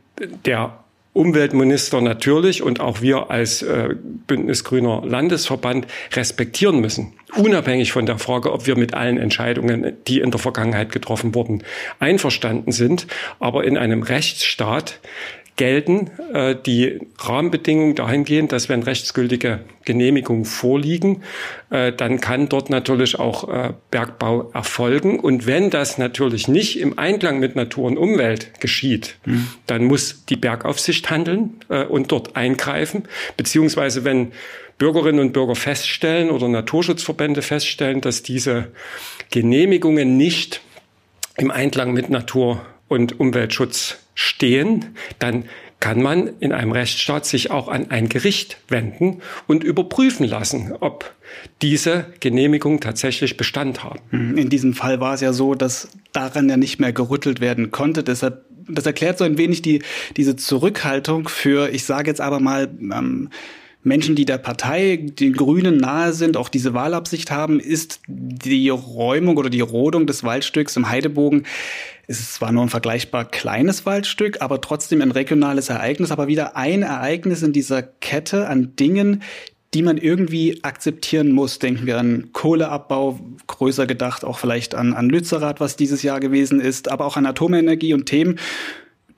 [0.45, 0.79] der
[1.19, 3.89] Umweltminister natürlich und auch wir als äh,
[4.25, 7.11] Bündnis Grüner Landesverband respektieren müssen.
[7.35, 11.63] Unabhängig von der Frage, ob wir mit allen Entscheidungen, die in der Vergangenheit getroffen wurden,
[11.99, 13.05] einverstanden sind.
[13.39, 15.01] Aber in einem Rechtsstaat
[15.59, 21.21] gelten äh, die Rahmenbedingungen dahingehend, dass wenn rechtsgültige Genehmigungen vorliegen,
[21.69, 25.19] äh, dann kann dort natürlich auch äh, Bergbau erfolgen.
[25.19, 29.49] Und wenn das natürlich nicht im Einklang mit Natur und Umwelt geschieht, mhm.
[29.67, 33.03] dann muss die Bergaufsicht handeln äh, und dort eingreifen.
[33.35, 34.31] Beziehungsweise wenn
[34.77, 38.71] Bürgerinnen und Bürger feststellen oder Naturschutzverbände feststellen, dass diese
[39.29, 40.61] Genehmigungen nicht
[41.35, 44.85] im Einklang mit Natur und Umweltschutz stehen,
[45.17, 45.45] dann
[45.79, 51.13] kann man in einem Rechtsstaat sich auch an ein Gericht wenden und überprüfen lassen, ob
[51.61, 53.99] diese Genehmigungen tatsächlich Bestand haben.
[54.09, 57.71] Hm, in diesem Fall war es ja so, dass daran ja nicht mehr gerüttelt werden
[57.71, 58.03] konnte.
[58.03, 59.81] Deshalb, das erklärt so ein wenig die,
[60.17, 63.29] diese Zurückhaltung für, ich sage jetzt aber mal, ähm,
[63.89, 69.35] Menschen, die der Partei, den Grünen nahe sind, auch diese Wahlabsicht haben, ist die Räumung
[69.35, 71.43] oder die Rodung des Waldstücks im Heidebogen
[72.09, 76.57] es ist zwar nur ein vergleichbar kleines Waldstück, aber trotzdem ein regionales Ereignis, aber wieder
[76.57, 79.21] ein Ereignis in dieser Kette an Dingen,
[79.75, 81.59] die man irgendwie akzeptieren muss.
[81.59, 86.59] Denken wir an Kohleabbau, größer gedacht auch vielleicht an, an Lützerath, was dieses Jahr gewesen
[86.59, 88.39] ist, aber auch an Atomenergie und Themen,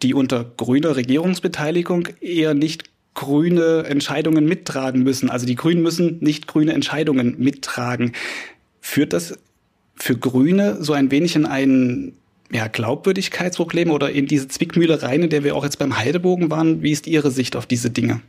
[0.02, 5.30] die unter grüner Regierungsbeteiligung eher nicht grüne Entscheidungen mittragen müssen.
[5.30, 8.14] Also die Grünen müssen nicht grüne Entscheidungen mittragen.
[8.80, 9.38] Führt das
[9.96, 12.14] für Grüne so ein wenig in einen
[12.52, 16.82] ja, Glaubwürdigkeitsprobleme oder in diese Zwickmühle rein, in der wir auch jetzt beim Heidebogen waren?
[16.82, 18.22] Wie ist Ihre Sicht auf diese Dinge?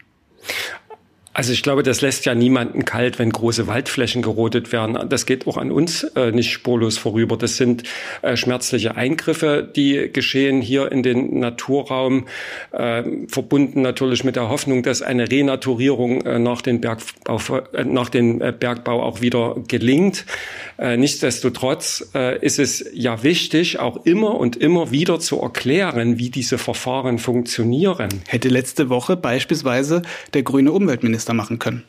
[1.35, 5.09] Also ich glaube, das lässt ja niemanden kalt, wenn große Waldflächen gerodet werden.
[5.09, 7.39] Das geht auch an uns äh, nicht spurlos vorüber.
[7.39, 7.85] Das sind
[8.21, 12.27] äh, schmerzliche Eingriffe, die geschehen hier in den Naturraum,
[12.73, 17.41] äh, verbunden natürlich mit der Hoffnung, dass eine Renaturierung äh, nach, den Bergbau,
[17.73, 20.27] äh, nach dem äh, Bergbau auch wieder gelingt.
[20.97, 27.19] Nichtsdestotrotz ist es ja wichtig, auch immer und immer wieder zu erklären, wie diese Verfahren
[27.19, 28.09] funktionieren.
[28.27, 30.03] Hätte letzte Woche beispielsweise
[30.35, 31.85] der grüne Umweltminister machen können?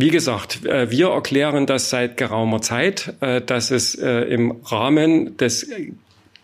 [0.00, 5.36] Wie gesagt, äh, wir erklären das seit geraumer Zeit, äh, dass es äh, im Rahmen
[5.38, 5.68] des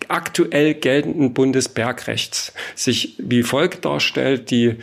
[0.09, 4.75] aktuell geltenden Bundesbergrechts sich wie folgt darstellt, die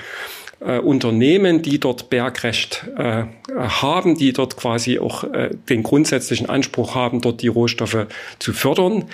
[0.61, 5.23] Unternehmen, die dort Bergrecht haben, die dort quasi auch
[5.69, 8.05] den grundsätzlichen Anspruch haben, dort die Rohstoffe
[8.37, 9.05] zu fördern,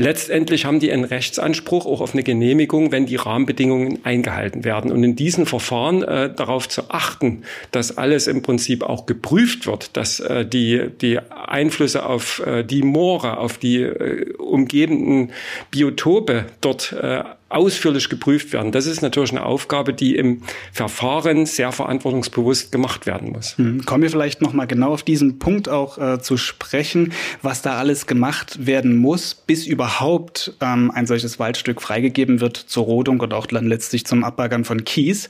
[0.00, 4.90] Letztendlich haben die einen Rechtsanspruch auch auf eine Genehmigung, wenn die Rahmenbedingungen eingehalten werden.
[4.92, 9.98] Und in diesen Verfahren äh, darauf zu achten, dass alles im Prinzip auch geprüft wird,
[9.98, 15.32] dass äh, die, die Einflüsse auf äh, die Moore, auf die äh, umgebenden
[15.70, 18.72] Biotope dort äh, ausführlich geprüft werden.
[18.72, 23.58] Das ist natürlich eine Aufgabe, die im Verfahren sehr verantwortungsbewusst gemacht werden muss.
[23.58, 23.84] Hm.
[23.84, 27.76] Kommen wir vielleicht noch mal genau auf diesen Punkt auch äh, zu sprechen, was da
[27.78, 33.34] alles gemacht werden muss, bis überhaupt ähm, ein solches Waldstück freigegeben wird zur Rodung und
[33.34, 35.28] auch dann letztlich zum Abbaggern von Kies.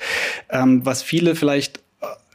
[0.50, 1.80] Ähm, was viele vielleicht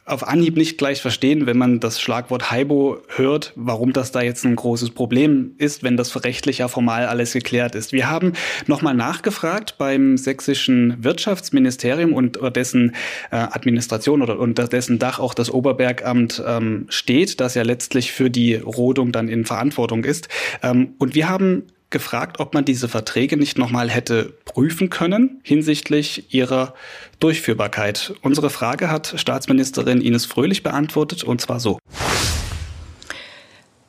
[0.06, 4.46] auf Anhieb nicht gleich verstehen, wenn man das Schlagwort Haibo hört, warum das da jetzt
[4.46, 7.92] ein großes Problem ist, wenn das rechtlich ja formal alles geklärt ist.
[7.92, 8.34] Wir haben
[8.68, 12.96] nochmal nachgefragt beim sächsischen Wirtschaftsministerium und dessen
[13.32, 18.30] äh, Administration oder unter dessen Dach auch das Oberbergamt ähm, steht, das ja letztlich für
[18.30, 20.30] die Rodung dann in Verantwortung ist.
[20.62, 21.64] Ähm, und wir haben
[21.96, 26.74] gefragt, ob man diese Verträge nicht nochmal hätte prüfen können hinsichtlich ihrer
[27.22, 28.14] Durchführbarkeit.
[28.22, 31.80] Unsere Frage hat Staatsministerin Ines Fröhlich beantwortet und zwar so.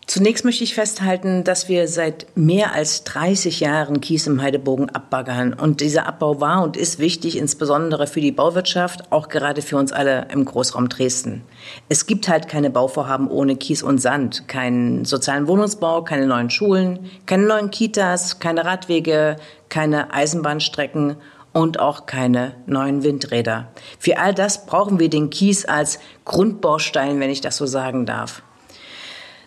[0.08, 5.52] Zunächst möchte ich festhalten, dass wir seit mehr als 30 Jahren Kies im Heidebogen abbaggern.
[5.52, 9.90] Und dieser Abbau war und ist wichtig, insbesondere für die Bauwirtschaft, auch gerade für uns
[9.90, 11.42] alle im Großraum Dresden.
[11.88, 17.10] Es gibt halt keine Bauvorhaben ohne Kies und Sand, keinen sozialen Wohnungsbau, keine neuen Schulen,
[17.26, 19.36] keine neuen Kitas, keine Radwege,
[19.68, 21.16] keine Eisenbahnstrecken
[21.52, 23.72] und auch keine neuen Windräder.
[23.98, 28.42] Für all das brauchen wir den Kies als Grundbaustein, wenn ich das so sagen darf.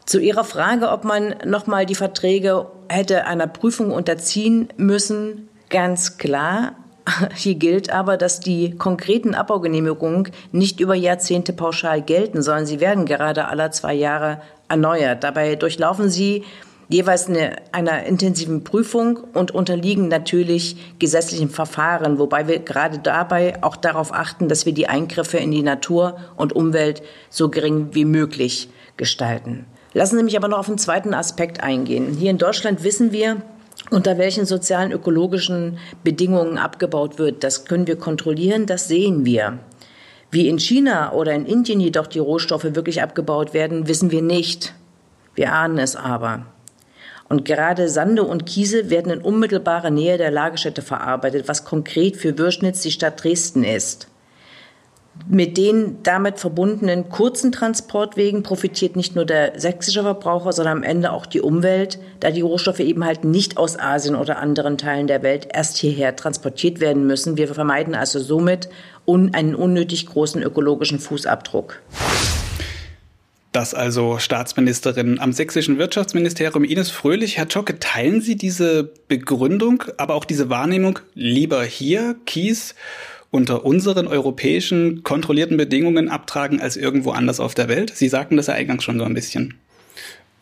[0.10, 6.74] Zu Ihrer Frage, ob man nochmal die Verträge hätte einer Prüfung unterziehen müssen, ganz klar.
[7.36, 13.06] Hier gilt aber, dass die konkreten Abbaugenehmigungen nicht über Jahrzehnte pauschal gelten, sondern sie werden
[13.06, 15.24] gerade alle zwei Jahre erneuert.
[15.24, 16.44] Dabei durchlaufen sie
[16.88, 23.76] jeweils eine, einer intensiven Prüfung und unterliegen natürlich gesetzlichen Verfahren, wobei wir gerade dabei auch
[23.76, 28.72] darauf achten, dass wir die Eingriffe in die Natur und Umwelt so gering wie möglich
[28.98, 29.68] gestalten.
[29.94, 32.16] Lassen Sie mich aber noch auf einen zweiten Aspekt eingehen.
[32.16, 33.42] Hier in Deutschland wissen wir,
[33.90, 37.44] unter welchen sozialen, ökologischen Bedingungen abgebaut wird.
[37.44, 39.60] Das können wir kontrollieren, das sehen wir.
[40.32, 44.76] Wie in China oder in Indien jedoch die Rohstoffe wirklich abgebaut werden, wissen wir nicht.
[45.34, 46.46] Wir ahnen es aber.
[47.28, 52.38] Und gerade Sande und Kiese werden in unmittelbarer Nähe der Lagerstätte verarbeitet, was konkret für
[52.38, 54.08] Würschnitz die Stadt Dresden ist.
[55.28, 61.12] Mit den damit verbundenen kurzen Transportwegen profitiert nicht nur der sächsische Verbraucher, sondern am Ende
[61.12, 65.22] auch die Umwelt, da die Rohstoffe eben halt nicht aus Asien oder anderen Teilen der
[65.22, 67.38] Welt erst hierher transportiert werden müssen.
[67.38, 68.70] Wir vermeiden also somit
[69.08, 71.80] einen unnötig großen ökologischen Fußabdruck.
[73.52, 77.38] Das also Staatsministerin am sächsischen Wirtschaftsministerium Ines Fröhlich.
[77.38, 82.76] Herr Tschocke, teilen Sie diese Begründung, aber auch diese Wahrnehmung lieber hier Kies
[83.32, 87.92] unter unseren europäischen kontrollierten Bedingungen abtragen als irgendwo anders auf der Welt?
[87.96, 89.56] Sie sagten das ja eingangs schon so ein bisschen.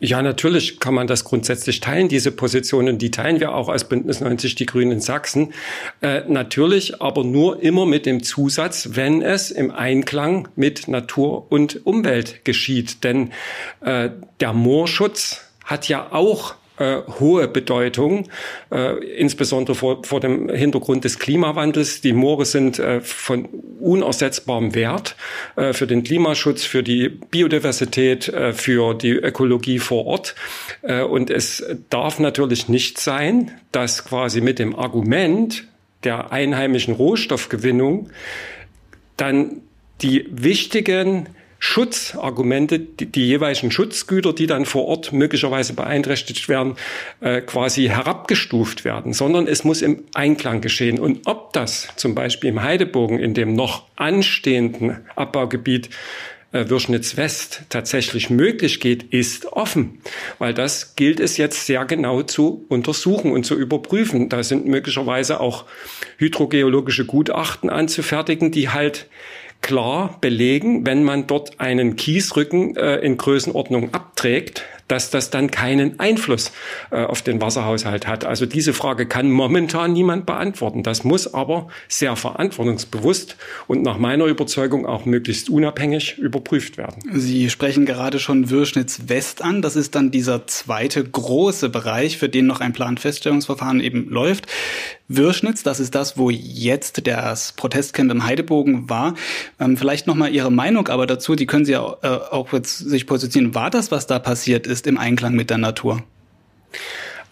[0.00, 2.98] Ja, natürlich kann man das grundsätzlich teilen, diese Positionen.
[2.98, 5.52] Die teilen wir auch als Bündnis 90 Die Grünen in Sachsen.
[6.00, 11.84] Äh, natürlich, aber nur immer mit dem Zusatz, wenn es im Einklang mit Natur und
[11.84, 13.02] Umwelt geschieht.
[13.02, 13.32] Denn
[13.80, 18.28] äh, der Moorschutz hat ja auch äh, hohe Bedeutung,
[18.70, 22.00] äh, insbesondere vor, vor dem Hintergrund des Klimawandels.
[22.00, 23.46] Die Moore sind äh, von
[23.80, 25.16] unersetzbarem Wert
[25.56, 30.34] äh, für den Klimaschutz, für die Biodiversität, äh, für die Ökologie vor Ort.
[30.82, 35.64] Äh, und es darf natürlich nicht sein, dass quasi mit dem Argument
[36.04, 38.10] der einheimischen Rohstoffgewinnung
[39.16, 39.62] dann
[40.00, 46.76] die wichtigen Schutzargumente, die, die jeweiligen Schutzgüter, die dann vor Ort möglicherweise beeinträchtigt werden,
[47.20, 50.98] äh, quasi herabgestuft werden, sondern es muss im Einklang geschehen.
[50.98, 55.90] Und ob das zum Beispiel im Heidebogen, in dem noch anstehenden Abbaugebiet
[56.50, 60.00] äh, Würschnitz West tatsächlich möglich geht, ist offen,
[60.38, 64.30] weil das gilt es jetzt sehr genau zu untersuchen und zu überprüfen.
[64.30, 65.66] Da sind möglicherweise auch
[66.16, 69.08] hydrogeologische Gutachten anzufertigen, die halt
[69.60, 76.00] klar belegen, wenn man dort einen Kiesrücken äh, in Größenordnung abträgt, dass das dann keinen
[76.00, 76.50] Einfluss
[76.90, 78.24] äh, auf den Wasserhaushalt hat.
[78.24, 80.82] Also diese Frage kann momentan niemand beantworten.
[80.82, 87.02] Das muss aber sehr verantwortungsbewusst und nach meiner Überzeugung auch möglichst unabhängig überprüft werden.
[87.12, 89.62] Sie sprechen gerade schon Würschnitz West an.
[89.62, 94.46] Das ist dann dieser zweite große Bereich, für den noch ein Planfeststellungsverfahren eben läuft.
[95.08, 99.14] Würschnitz, das ist das, wo jetzt das Protestcamp im Heidebogen war.
[99.58, 103.06] Ähm, vielleicht nochmal Ihre Meinung aber dazu, die können Sie ja äh, auch jetzt sich
[103.06, 103.54] positionieren.
[103.54, 106.02] War das, was da passiert ist, im Einklang mit der Natur?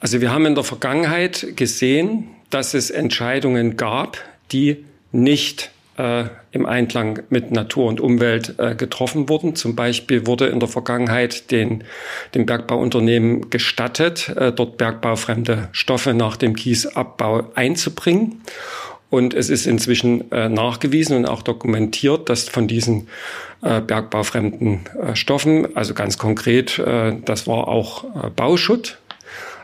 [0.00, 4.18] Also wir haben in der Vergangenheit gesehen, dass es Entscheidungen gab,
[4.52, 9.56] die nicht äh, im Einklang mit Natur und Umwelt äh, getroffen wurden.
[9.56, 11.84] Zum Beispiel wurde in der Vergangenheit den,
[12.34, 18.42] dem Bergbauunternehmen gestattet, äh, dort bergbaufremde Stoffe nach dem Kiesabbau einzubringen.
[19.08, 23.06] Und es ist inzwischen nachgewiesen und auch dokumentiert, dass von diesen
[23.60, 24.80] bergbaufremden
[25.14, 26.82] Stoffen, also ganz konkret,
[27.24, 28.02] das war auch
[28.34, 28.98] Bauschutt,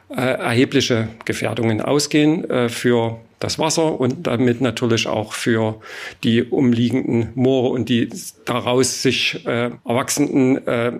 [0.09, 5.81] erhebliche Gefährdungen ausgehen für das Wasser und damit natürlich auch für
[6.23, 8.09] die umliegenden Moore und die
[8.45, 10.93] daraus sich äh, erwachsenden äh,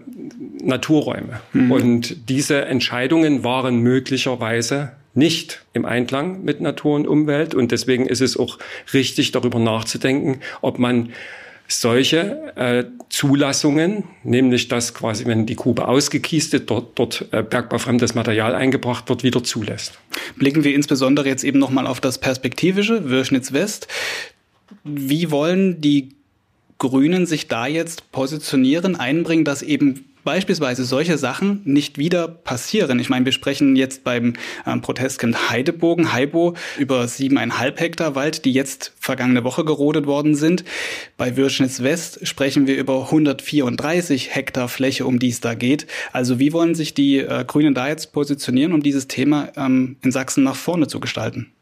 [0.63, 1.41] Naturräume.
[1.53, 1.71] Mhm.
[1.73, 7.55] Und diese Entscheidungen waren möglicherweise nicht im Einklang mit Natur und Umwelt.
[7.55, 8.59] Und deswegen ist es auch
[8.93, 11.11] richtig, darüber nachzudenken, ob man
[11.69, 18.15] solche äh, Zulassungen, nämlich dass quasi, wenn die Grube ausgekiest wird, dort, dort äh, bergbaufremdes
[18.15, 19.99] Material eingebracht wird, wieder zulässt.
[20.37, 23.89] Blicken wir insbesondere jetzt eben nochmal auf das Perspektivische, Würschnitz West.
[24.85, 26.15] Wie wollen die
[26.79, 32.99] Grünen sich da jetzt positionieren, einbringen, dass eben beispielsweise solche Sachen nicht wieder passieren.
[32.99, 34.35] Ich meine, wir sprechen jetzt beim
[34.67, 40.65] ähm, Protestcamp Heidebogen, Heibo, über siebeneinhalb Hektar Wald, die jetzt vergangene Woche gerodet worden sind.
[41.17, 45.87] Bei Würschnitz West sprechen wir über 134 Hektar Fläche, um die es da geht.
[46.13, 50.13] Also wie wollen sich die äh, Grünen da jetzt positionieren, um dieses Thema ähm, in
[50.13, 51.53] Sachsen nach vorne zu gestalten?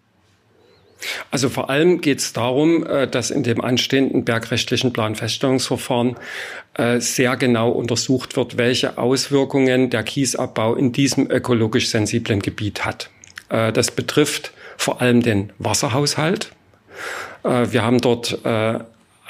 [1.31, 6.17] Also vor allem geht es darum, äh, dass in dem anstehenden bergrechtlichen Planfeststellungsverfahren
[6.75, 13.11] äh, sehr genau untersucht wird, welche Auswirkungen der Kiesabbau in diesem ökologisch sensiblen Gebiet hat.
[13.49, 16.53] Äh, das betrifft vor allem den Wasserhaushalt.
[17.43, 18.39] Wir haben dort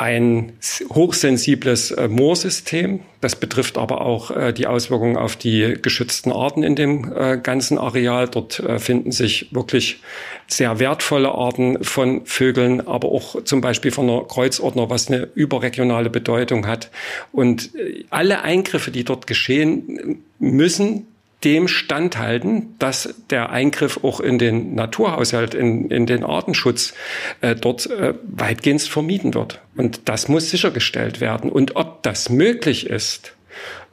[0.00, 0.54] ein
[0.88, 3.00] hochsensibles äh, Moorsystem.
[3.20, 7.76] Das betrifft aber auch äh, die Auswirkungen auf die geschützten Arten in dem äh, ganzen
[7.76, 8.26] Areal.
[8.26, 10.00] Dort äh, finden sich wirklich
[10.46, 16.08] sehr wertvolle Arten von Vögeln, aber auch zum Beispiel von der Kreuzordner, was eine überregionale
[16.08, 16.90] Bedeutung hat.
[17.30, 21.08] Und äh, alle Eingriffe, die dort geschehen, müssen
[21.44, 26.94] dem standhalten, dass der Eingriff auch in den Naturhaushalt, in, in den Artenschutz
[27.40, 29.61] äh, dort äh, weitgehend vermieden wird.
[29.76, 31.50] Und das muss sichergestellt werden.
[31.50, 33.35] Und ob das möglich ist,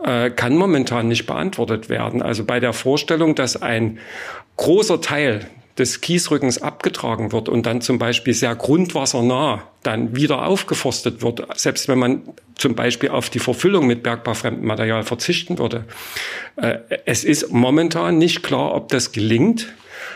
[0.04, 2.22] äh, kann momentan nicht beantwortet werden.
[2.22, 4.00] Also bei der Vorstellung, dass ein
[4.58, 11.22] großer Teil des Kiesrückens abgetragen wird und dann zum Beispiel sehr grundwassernah dann wieder aufgeforstet
[11.22, 12.22] wird, selbst wenn man
[12.56, 15.86] zum Beispiel auf die Verfüllung mit bergbaufremdem Material verzichten würde.
[16.56, 19.74] Äh, es ist momentan nicht klar, ob das gelingt,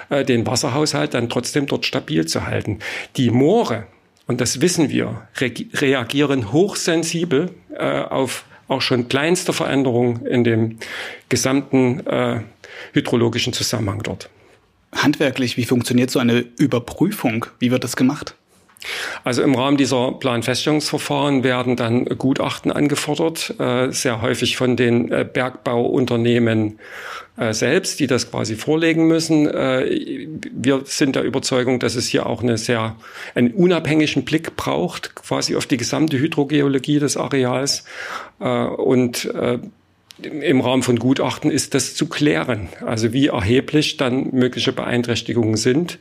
[0.10, 2.80] äh, den Wasserhaushalt dann trotzdem dort stabil zu halten.
[3.15, 3.86] Die Moore,
[4.26, 10.78] und das wissen wir, reagieren hochsensibel äh, auf auch schon kleinste Veränderungen in dem
[11.28, 12.04] gesamten
[12.93, 14.30] hydrologischen Zusammenhang dort
[14.95, 17.45] handwerklich, wie funktioniert so eine Überprüfung?
[17.60, 18.36] Wie wird das gemacht?
[19.23, 25.23] Also im Rahmen dieser Planfeststellungsverfahren werden dann Gutachten angefordert, äh, sehr häufig von den äh,
[25.32, 26.80] Bergbauunternehmen
[27.38, 29.45] äh, selbst, die das quasi vorlegen müssen.
[29.45, 32.95] Wir sind der Überzeugung, dass es hier auch eine sehr,
[33.36, 37.86] einen unabhängigen Blick braucht, quasi auf die gesamte Hydrogeologie des Areals.
[38.39, 39.32] Und
[40.21, 42.69] im Rahmen von Gutachten ist das zu klären.
[42.86, 46.00] Also wie erheblich dann mögliche Beeinträchtigungen sind.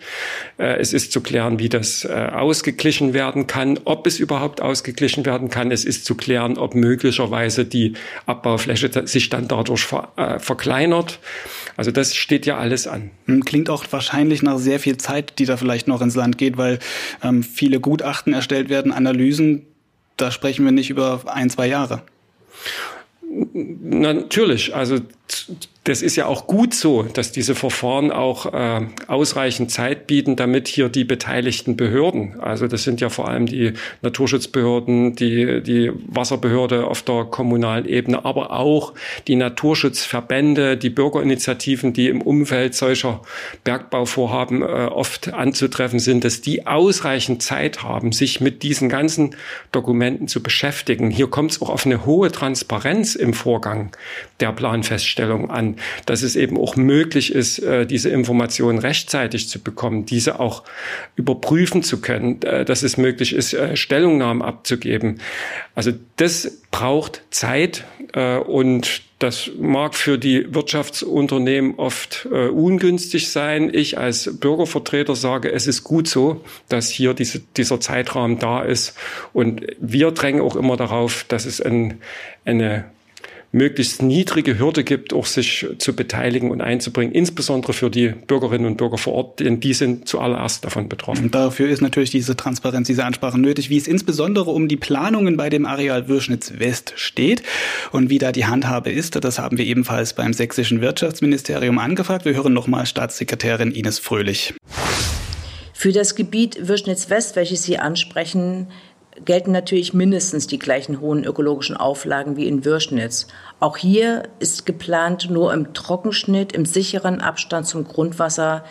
[0.58, 5.24] Äh, es ist zu klären, wie das äh, ausgeglichen werden kann, ob es überhaupt ausgeglichen
[5.24, 5.70] werden kann.
[5.70, 7.94] Es ist zu klären, ob möglicherweise die
[8.26, 11.18] Abbaufläche sich dann dadurch äh, verkleinert.
[11.76, 13.10] Also das steht ja alles an.
[13.26, 16.56] Hm, klingt auch wahrscheinlich nach sehr viel Zeit, die da vielleicht noch ins Land geht,
[16.56, 16.78] weil
[17.22, 19.66] ähm, viele Gutachten erstellt werden, Analysen.
[20.16, 22.02] Da sprechen wir nicht über ein, zwei Jahre.
[23.30, 24.98] Natürlich, also
[25.84, 30.68] das ist ja auch gut so, dass diese Verfahren auch äh, ausreichend Zeit bieten, damit
[30.68, 36.86] hier die beteiligten Behörden, also das sind ja vor allem die Naturschutzbehörden, die, die Wasserbehörde
[36.86, 38.92] auf der kommunalen Ebene, aber auch
[39.26, 43.22] die Naturschutzverbände, die Bürgerinitiativen, die im Umfeld solcher
[43.64, 49.34] Bergbauvorhaben äh, oft anzutreffen sind, dass die ausreichend Zeit haben, sich mit diesen ganzen
[49.72, 51.10] Dokumenten zu beschäftigen.
[51.10, 53.92] Hier kommt es auch auf eine hohe Transparenz im Vorgang
[54.40, 60.06] der Planfeststellung an dass es eben auch möglich ist, äh, diese Informationen rechtzeitig zu bekommen,
[60.06, 60.62] diese auch
[61.16, 65.20] überprüfen zu können, äh, dass es möglich ist, äh, Stellungnahmen abzugeben.
[65.74, 67.84] Also das braucht Zeit
[68.46, 73.70] und das mag für die Wirtschaftsunternehmen oft äh, ungünstig sein.
[73.72, 78.96] Ich als Bürgervertreter sage, es ist gut so, dass hier diese, dieser Zeitrahmen da ist.
[79.34, 82.00] Und wir drängen auch immer darauf, dass es ein,
[82.46, 82.86] eine
[83.52, 88.76] möglichst niedrige Hürde gibt, auch sich zu beteiligen und einzubringen, insbesondere für die Bürgerinnen und
[88.76, 91.24] Bürger vor Ort, denn die sind zuallererst davon betroffen.
[91.24, 95.36] Und dafür ist natürlich diese Transparenz, diese Ansprache nötig, wie es insbesondere um die Planungen
[95.36, 97.42] bei dem Areal Würschnitz West steht
[97.90, 99.22] und wie da die Handhabe ist.
[99.22, 102.24] Das haben wir ebenfalls beim sächsischen Wirtschaftsministerium angefragt.
[102.24, 104.54] Wir hören nochmal Staatssekretärin Ines Fröhlich.
[105.80, 108.66] Für das Gebiet Würschnitz West, welches Sie ansprechen,
[109.24, 113.26] gelten natürlich mindestens die gleichen hohen ökologischen Auflagen wie in Würschnitz.
[113.58, 118.64] Auch hier ist geplant, nur im Trockenschnitt, im sicheren Abstand zum Grundwasser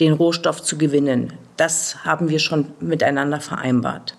[0.00, 1.32] den Rohstoff zu gewinnen.
[1.56, 4.16] Das haben wir schon miteinander vereinbart.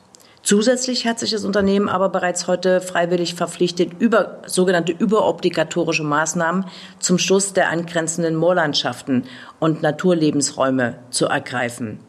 [0.47, 6.65] Zusätzlich hat sich das Unternehmen aber bereits heute freiwillig verpflichtet, über sogenannte überobligatorische Maßnahmen
[6.99, 9.25] zum Schutz der angrenzenden Moorlandschaften
[9.59, 11.99] und Naturlebensräume zu ergreifen.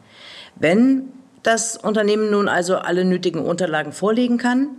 [0.55, 1.11] Wenn
[1.43, 4.69] das Unternehmen nun also alle nötigen Unterlagen vorlegen kann,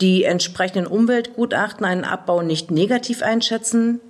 [0.00, 4.00] die entsprechenden Umweltgutachten einen Abbau nicht negativ einschätzen,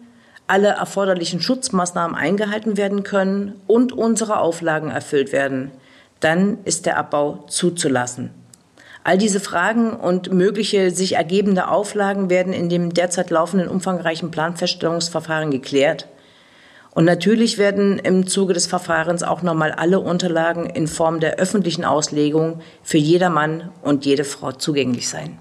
[0.47, 5.71] alle erforderlichen Schutzmaßnahmen eingehalten werden können und unsere Auflagen erfüllt werden,
[6.21, 8.31] dann ist der Abbau zuzulassen.
[9.05, 15.51] All diese Fragen und mögliche sich ergebende Auflagen werden in dem derzeit laufenden umfangreichen Planfeststellungsverfahren
[15.51, 16.07] geklärt.
[16.95, 21.85] Und natürlich werden im Zuge des Verfahrens auch nochmal alle Unterlagen in Form der öffentlichen
[21.85, 25.39] Auslegung für jedermann und jede Frau zugänglich sein.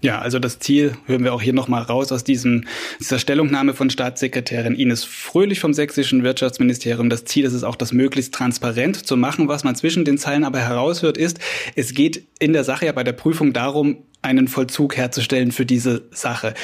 [0.00, 2.64] Ja, also das Ziel hören wir auch hier nochmal raus aus diesem,
[2.98, 7.08] dieser Stellungnahme von Staatssekretärin Ines Fröhlich vom sächsischen Wirtschaftsministerium.
[7.08, 9.46] Das Ziel ist es auch, das möglichst transparent zu machen.
[9.46, 11.38] Was man zwischen den Zeilen aber heraushört, ist,
[11.76, 16.02] es geht in der Sache ja bei der Prüfung darum, einen Vollzug herzustellen für diese
[16.10, 16.54] Sache.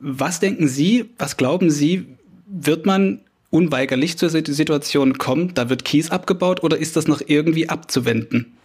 [0.00, 2.17] Was denken Sie, was glauben Sie,
[2.48, 3.20] wird man
[3.50, 8.58] unweigerlich zur Situation kommen, da wird Kies abgebaut oder ist das noch irgendwie abzuwenden?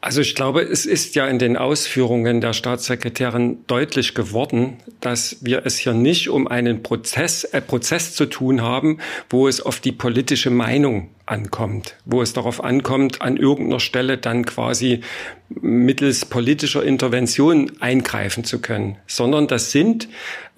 [0.00, 5.62] Also ich glaube, es ist ja in den Ausführungen der Staatssekretärin deutlich geworden, dass wir
[5.64, 8.98] es hier nicht um einen Prozess, äh, Prozess zu tun haben,
[9.30, 14.44] wo es auf die politische Meinung ankommt, wo es darauf ankommt, an irgendeiner Stelle dann
[14.44, 15.00] quasi
[15.48, 20.08] mittels politischer Intervention eingreifen zu können, sondern das sind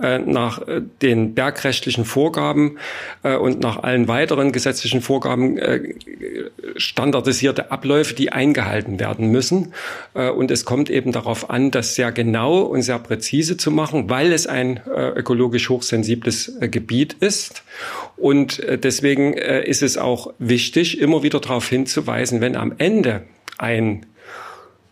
[0.00, 2.78] äh, nach äh, den bergrechtlichen Vorgaben
[3.22, 5.94] äh, und nach allen weiteren gesetzlichen Vorgaben äh,
[6.76, 9.74] standardisierte Abläufe, die eingehalten werden müssen.
[10.14, 14.08] Äh, und es kommt eben darauf an, das sehr genau und sehr präzise zu machen,
[14.08, 17.62] weil es ein äh, ökologisch hochsensibles Gebiet ist.
[18.16, 23.22] Und deswegen ist es auch wichtig, wichtig, immer wieder darauf hinzuweisen, wenn am Ende
[23.58, 24.06] ein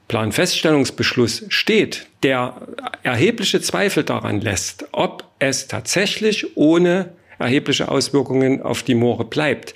[0.06, 2.68] Planfeststellungsbeschluss steht, der
[3.02, 7.10] erhebliche Zweifel daran lässt, ob es tatsächlich ohne
[7.40, 9.74] erhebliche Auswirkungen auf die Moore bleibt,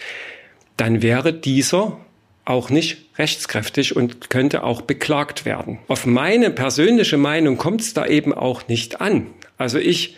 [0.76, 1.98] dann wäre dieser
[2.44, 5.80] auch nicht rechtskräftig und könnte auch beklagt werden.
[5.88, 9.26] Auf meine persönliche Meinung kommt es da eben auch nicht an.
[9.58, 10.16] Also ich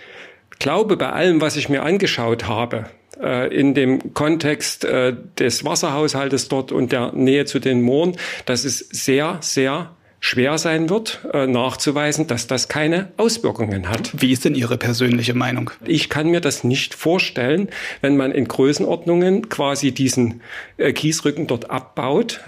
[0.59, 2.91] glaube bei allem, was ich mir angeschaut habe,
[3.21, 8.79] in dem Kontext äh, des Wasserhaushaltes dort und der Nähe zu den Mooren, dass es
[8.79, 14.13] sehr, sehr schwer sein wird, äh, nachzuweisen, dass das keine Auswirkungen hat.
[14.23, 15.73] Wie ist denn Ihre persönliche Meinung?
[15.85, 17.69] Ich kann mir das nicht vorstellen,
[18.03, 20.41] wenn man in Größenordnungen quasi diesen
[20.79, 22.41] Kiesrücken dort abbaut,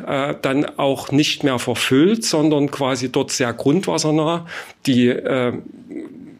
[0.42, 4.46] dann auch nicht mehr verfüllt, sondern quasi dort sehr grundwassernah
[4.86, 5.12] die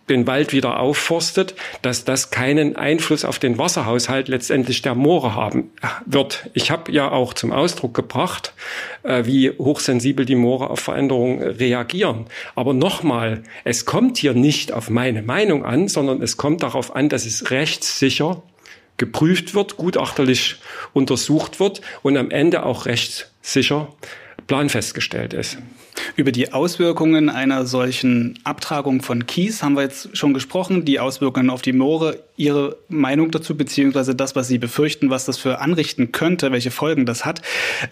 [0.09, 5.71] den Wald wieder aufforstet, dass das keinen Einfluss auf den Wasserhaushalt letztendlich der Moore haben
[6.05, 6.51] wird.
[6.53, 8.53] Ich habe ja auch zum Ausdruck gebracht,
[9.03, 12.27] äh, wie hochsensibel die Moore auf Veränderungen reagieren.
[12.55, 17.09] Aber nochmal, es kommt hier nicht auf meine Meinung an, sondern es kommt darauf an,
[17.09, 18.43] dass es rechtssicher
[18.97, 20.57] geprüft wird, gutachterlich
[20.93, 23.89] untersucht wird und am Ende auch rechtssicher
[24.47, 25.59] planfestgestellt ist.
[26.17, 31.51] Über die Auswirkungen einer solchen Abtragung von Kies haben wir jetzt schon gesprochen, die Auswirkungen
[31.51, 36.11] auf die Moore, Ihre Meinung dazu, beziehungsweise das, was Sie befürchten, was das für anrichten
[36.11, 37.43] könnte, welche Folgen das hat.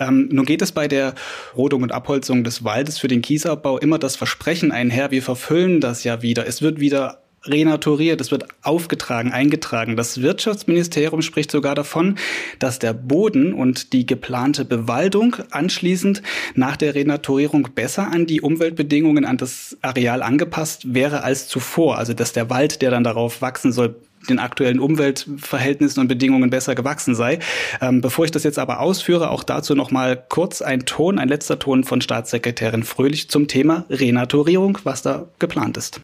[0.00, 1.14] Ähm, nun geht es bei der
[1.56, 6.02] Rodung und Abholzung des Waldes für den Kiesabbau immer das Versprechen einher, wir verfüllen das
[6.02, 6.46] ja wieder.
[6.46, 9.96] Es wird wieder renaturiert, es wird aufgetragen, eingetragen.
[9.96, 12.16] Das Wirtschaftsministerium spricht sogar davon,
[12.58, 16.22] dass der Boden und die geplante Bewaldung anschließend
[16.54, 21.98] nach der Renaturierung besser an die Umweltbedingungen, an das Areal angepasst wäre als zuvor.
[21.98, 23.96] Also dass der Wald, der dann darauf wachsen soll,
[24.28, 27.40] den aktuellen Umweltverhältnissen und Bedingungen besser gewachsen sei.
[27.80, 31.28] Ähm, bevor ich das jetzt aber ausführe, auch dazu noch mal kurz ein Ton, ein
[31.28, 36.00] letzter Ton von Staatssekretärin Fröhlich zum Thema Renaturierung, was da geplant ist.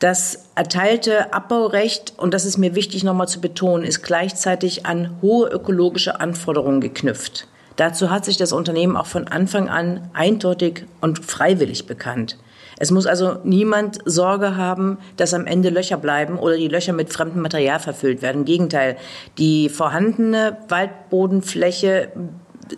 [0.00, 5.50] Das erteilte Abbaurecht, und das ist mir wichtig nochmal zu betonen, ist gleichzeitig an hohe
[5.50, 7.46] ökologische Anforderungen geknüpft.
[7.76, 12.38] Dazu hat sich das Unternehmen auch von Anfang an eindeutig und freiwillig bekannt.
[12.78, 17.12] Es muss also niemand Sorge haben, dass am Ende Löcher bleiben oder die Löcher mit
[17.12, 18.38] fremdem Material verfüllt werden.
[18.38, 18.96] Im Gegenteil,
[19.36, 22.10] die vorhandene Waldbodenfläche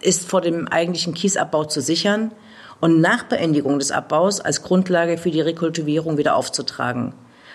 [0.01, 2.33] ist vor dem eigentlichen Kiesabbau zu sichern
[2.83, 7.15] und nach Beendigung des Abbaus als Grundlage für die Rekultivierung wieder aufzutragen.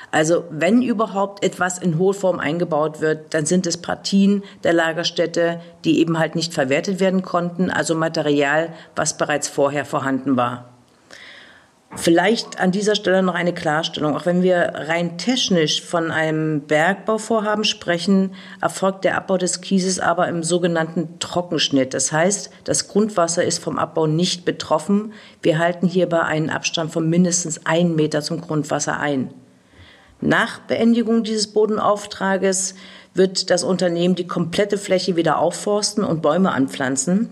[0.09, 5.99] Also wenn überhaupt etwas in Hohlform eingebaut wird, dann sind es Partien der Lagerstätte, die
[5.99, 10.76] eben halt nicht verwertet werden konnten, also Material, was bereits vorher vorhanden war.
[11.95, 14.15] Vielleicht an dieser Stelle noch eine Klarstellung.
[14.15, 20.27] Auch wenn wir rein technisch von einem Bergbauvorhaben sprechen, erfolgt der Abbau des Kieses aber
[20.27, 21.93] im sogenannten Trockenschnitt.
[21.93, 25.13] Das heißt, das Grundwasser ist vom Abbau nicht betroffen.
[25.41, 29.33] Wir halten hierbei einen Abstand von mindestens einen Meter zum Grundwasser ein.
[30.19, 32.75] Nach Beendigung dieses Bodenauftrages
[33.13, 37.29] wird das Unternehmen die komplette Fläche wieder aufforsten und Bäume anpflanzen.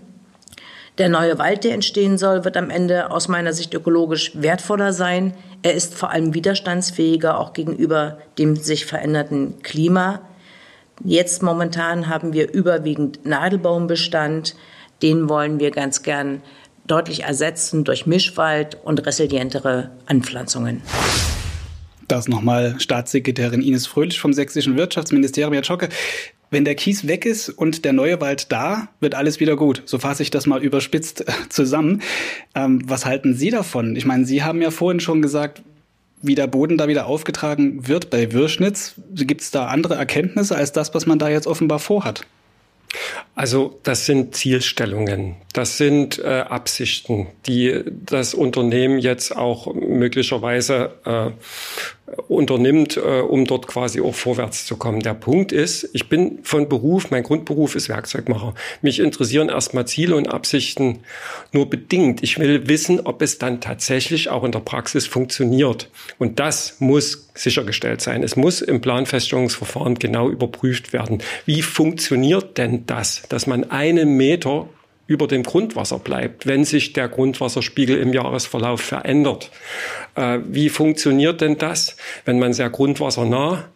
[0.98, 5.34] Der neue Wald, der entstehen soll, wird am Ende aus meiner Sicht ökologisch wertvoller sein.
[5.62, 10.22] Er ist vor allem widerstandsfähiger auch gegenüber dem sich veränderten Klima.
[11.04, 14.56] Jetzt momentan haben wir überwiegend Nadelbaumbestand.
[15.02, 16.40] Den wollen wir ganz gern
[16.86, 20.80] deutlich ersetzen durch Mischwald und resilientere Anpflanzungen.
[22.08, 25.52] Das nochmal Staatssekretärin Ines Fröhlich vom Sächsischen Wirtschaftsministerium.
[25.52, 25.88] Herr Schocke,
[26.50, 29.82] wenn der Kies weg ist und der neue Wald da, wird alles wieder gut.
[29.86, 32.02] So fasse ich das mal überspitzt äh, zusammen.
[32.54, 33.96] Ähm, was halten Sie davon?
[33.96, 35.62] Ich meine, Sie haben ja vorhin schon gesagt,
[36.22, 38.94] wie der Boden da wieder aufgetragen wird bei Wirschnitz.
[39.14, 42.26] Gibt es da andere Erkenntnisse als das, was man da jetzt offenbar vorhat?
[43.34, 51.30] Also das sind Zielstellungen, das sind äh, Absichten, die das Unternehmen jetzt auch möglicherweise äh,
[52.28, 55.00] unternimmt, äh, um dort quasi auch vorwärts zu kommen.
[55.00, 58.54] Der Punkt ist, ich bin von Beruf, mein Grundberuf ist Werkzeugmacher.
[58.80, 61.00] Mich interessieren erstmal Ziele und Absichten
[61.52, 62.22] nur bedingt.
[62.22, 65.90] Ich will wissen, ob es dann tatsächlich auch in der Praxis funktioniert.
[66.18, 68.22] Und das muss sichergestellt sein.
[68.22, 71.22] Es muss im Planfeststellungsverfahren genau überprüft werden.
[71.44, 74.68] Wie funktioniert denn das, dass man einen Meter
[75.06, 79.50] über dem Grundwasser bleibt, wenn sich der Grundwasserspiegel im Jahresverlauf verändert.
[80.16, 83.68] Äh, wie funktioniert denn das, wenn man sehr grundwassernah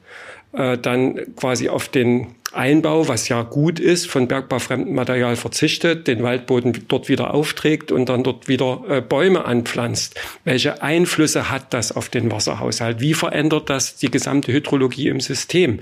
[0.52, 6.22] äh, dann quasi auf den Einbau, was ja gut ist, von bergbaufremdem Material verzichtet, den
[6.22, 10.18] Waldboden dort wieder aufträgt und dann dort wieder äh, Bäume anpflanzt.
[10.44, 13.00] Welche Einflüsse hat das auf den Wasserhaushalt?
[13.00, 15.78] Wie verändert das die gesamte Hydrologie im System?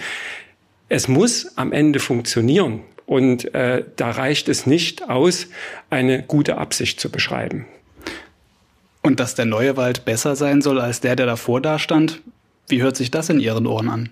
[0.91, 2.81] Es muss am Ende funktionieren.
[3.07, 5.47] Und äh, da reicht es nicht aus,
[5.89, 7.65] eine gute Absicht zu beschreiben.
[9.01, 12.21] Und dass der neue Wald besser sein soll als der, der davor da stand,
[12.69, 14.11] wie hört sich das in Ihren Ohren an?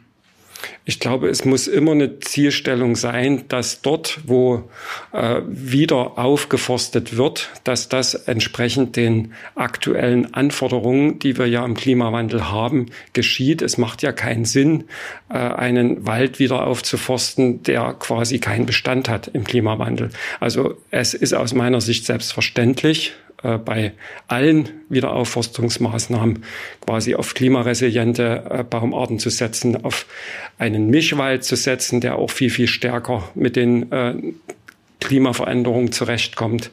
[0.85, 4.69] Ich glaube, es muss immer eine Zielstellung sein, dass dort, wo
[5.13, 12.51] äh, wieder aufgeforstet wird, dass das entsprechend den aktuellen Anforderungen, die wir ja im Klimawandel
[12.51, 13.63] haben, geschieht.
[13.63, 14.85] Es macht ja keinen Sinn,
[15.29, 20.11] äh, einen Wald wieder aufzuforsten, der quasi keinen Bestand hat im Klimawandel.
[20.41, 23.15] Also es ist aus meiner Sicht selbstverständlich,
[23.47, 23.93] äh, bei
[24.27, 26.43] allen Wiederaufforstungsmaßnahmen
[26.85, 30.07] quasi auf klimaresiliente äh, Baumarten zu setzen, auf
[30.59, 34.15] einen Mischwald zu setzen, der auch viel, viel stärker mit den äh,
[35.01, 36.71] Klimaveränderungen zurechtkommt.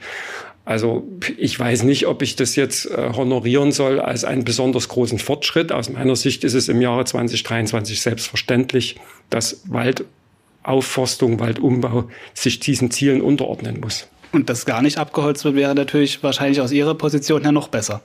[0.66, 1.06] Also
[1.38, 5.74] ich weiß nicht, ob ich das jetzt honorieren soll als einen besonders großen Fortschritt.
[5.74, 8.96] Aus meiner Sicht ist es im Jahre 2023 selbstverständlich,
[9.30, 14.08] dass Waldaufforstung, Waldumbau sich diesen Zielen unterordnen muss.
[14.34, 18.02] Und das gar nicht abgeholzt wird, wäre natürlich wahrscheinlich aus Ihrer Position her noch besser.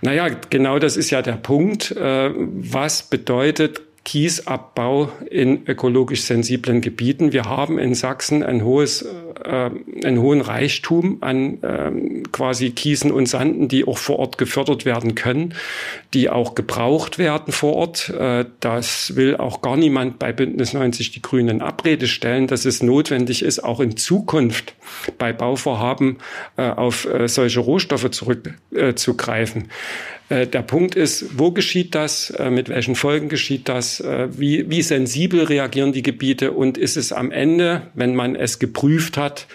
[0.00, 1.90] Naja, genau das ist ja der Punkt.
[1.90, 7.32] Äh, was bedeutet Kiesabbau in ökologisch sensiblen Gebieten.
[7.32, 9.02] Wir haben in Sachsen ein hohes,
[9.44, 9.70] äh,
[10.04, 15.14] einen hohen Reichtum an äh, quasi Kiesen und Sanden, die auch vor Ort gefördert werden
[15.14, 15.54] können,
[16.14, 18.08] die auch gebraucht werden vor Ort.
[18.10, 22.82] Äh, das will auch gar niemand bei Bündnis 90 die Grünen Abrede stellen, dass es
[22.82, 24.74] notwendig ist, auch in Zukunft
[25.16, 26.18] bei Bauvorhaben
[26.56, 29.62] äh, auf äh, solche Rohstoffe zurückzugreifen.
[29.62, 29.66] Äh,
[30.32, 34.80] der Punkt ist, wo geschieht das, äh, mit welchen Folgen geschieht das, äh, wie, wie
[34.80, 39.46] sensibel reagieren die Gebiete und ist es am Ende, wenn man es geprüft hat,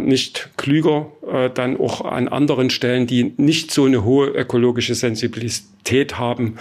[0.00, 1.10] nicht klüger,
[1.54, 6.56] dann auch an anderen Stellen, die nicht so eine hohe ökologische Sensibilität haben,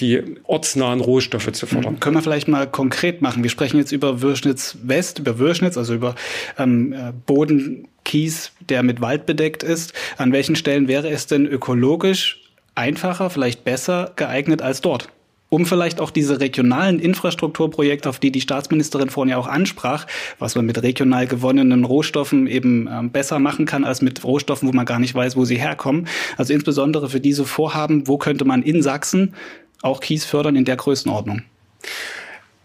[0.00, 2.00] die ortsnahen Rohstoffe zu fördern.
[2.00, 3.42] Können wir vielleicht mal konkret machen?
[3.42, 6.14] Wir sprechen jetzt über Würschnitz West, über Würschnitz, also über
[6.58, 6.94] ähm,
[7.26, 9.92] Boden, Kies, der mit Wald bedeckt ist.
[10.16, 12.40] An welchen Stellen wäre es denn ökologisch
[12.74, 15.08] einfacher, vielleicht besser geeignet als dort.
[15.48, 20.06] Um vielleicht auch diese regionalen Infrastrukturprojekte, auf die die Staatsministerin vorhin ja auch ansprach,
[20.38, 24.72] was man mit regional gewonnenen Rohstoffen eben ähm, besser machen kann als mit Rohstoffen, wo
[24.72, 26.06] man gar nicht weiß, wo sie herkommen.
[26.36, 29.34] Also insbesondere für diese Vorhaben, wo könnte man in Sachsen
[29.82, 31.42] auch Kies fördern in der Größenordnung?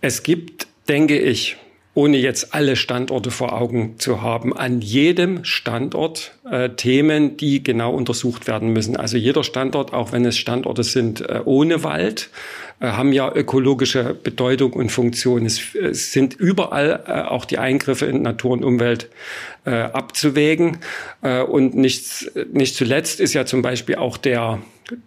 [0.02, 1.58] Es gibt, denke ich,
[1.96, 7.94] ohne jetzt alle Standorte vor Augen zu haben, an jedem Standort äh, Themen, die genau
[7.94, 8.98] untersucht werden müssen.
[8.98, 12.30] Also jeder Standort, auch wenn es Standorte sind äh, ohne Wald,
[12.82, 15.46] äh, haben ja ökologische Bedeutung und Funktion.
[15.46, 19.10] Es, es sind überall äh, auch die Eingriffe in Natur und Umwelt
[19.64, 20.80] äh, abzuwägen.
[21.22, 24.60] Äh, und nicht, nicht zuletzt ist ja zum Beispiel auch der,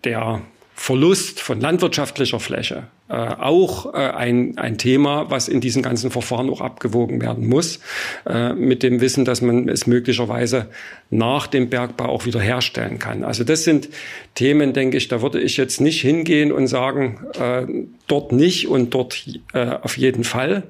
[0.05, 0.41] der
[0.75, 6.51] Verlust von landwirtschaftlicher Fläche äh, auch äh, ein, ein Thema, was in diesen ganzen Verfahren
[6.51, 7.81] auch abgewogen werden muss,
[8.27, 10.67] äh, mit dem Wissen, dass man es möglicherweise
[11.11, 13.25] nach dem Bergbau auch wieder herstellen kann.
[13.25, 13.89] Also das sind
[14.35, 17.67] Themen, denke ich, da würde ich jetzt nicht hingehen und sagen, äh,
[18.07, 20.65] dort nicht und dort äh, auf jeden Fall,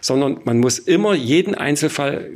[0.00, 2.30] sondern man muss immer jeden Einzelfall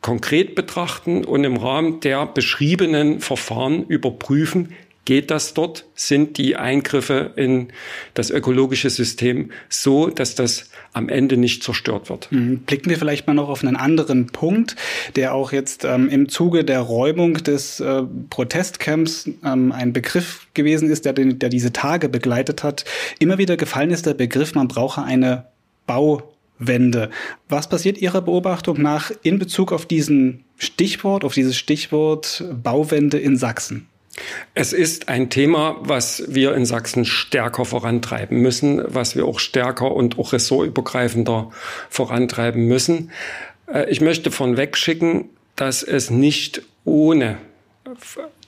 [0.00, 4.68] konkret betrachten und im Rahmen der beschriebenen Verfahren überprüfen,
[5.04, 5.84] Geht das dort?
[5.94, 7.68] Sind die Eingriffe in
[8.14, 12.32] das ökologische System so, dass das am Ende nicht zerstört wird?
[12.32, 12.60] Mhm.
[12.60, 14.76] Blicken wir vielleicht mal noch auf einen anderen Punkt,
[15.14, 20.90] der auch jetzt ähm, im Zuge der Räumung des äh, Protestcamps ähm, ein Begriff gewesen
[20.90, 22.84] ist, der, der diese Tage begleitet hat.
[23.18, 25.46] Immer wieder gefallen ist der Begriff, man brauche eine
[25.86, 27.10] Bauwende.
[27.50, 33.36] Was passiert Ihrer Beobachtung nach in Bezug auf diesen Stichwort, auf dieses Stichwort Bauwende in
[33.36, 33.86] Sachsen?
[34.54, 39.92] Es ist ein Thema, was wir in Sachsen stärker vorantreiben müssen, was wir auch stärker
[39.92, 41.50] und auch ressortübergreifender
[41.90, 43.10] vorantreiben müssen.
[43.66, 47.38] Äh, ich möchte von wegschicken, dass es nicht ohne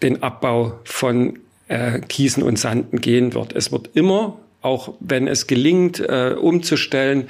[0.02, 1.38] den Abbau von
[1.68, 3.54] äh, Kiesen und Sanden gehen wird.
[3.54, 7.28] Es wird immer auch wenn es gelingt, äh, umzustellen,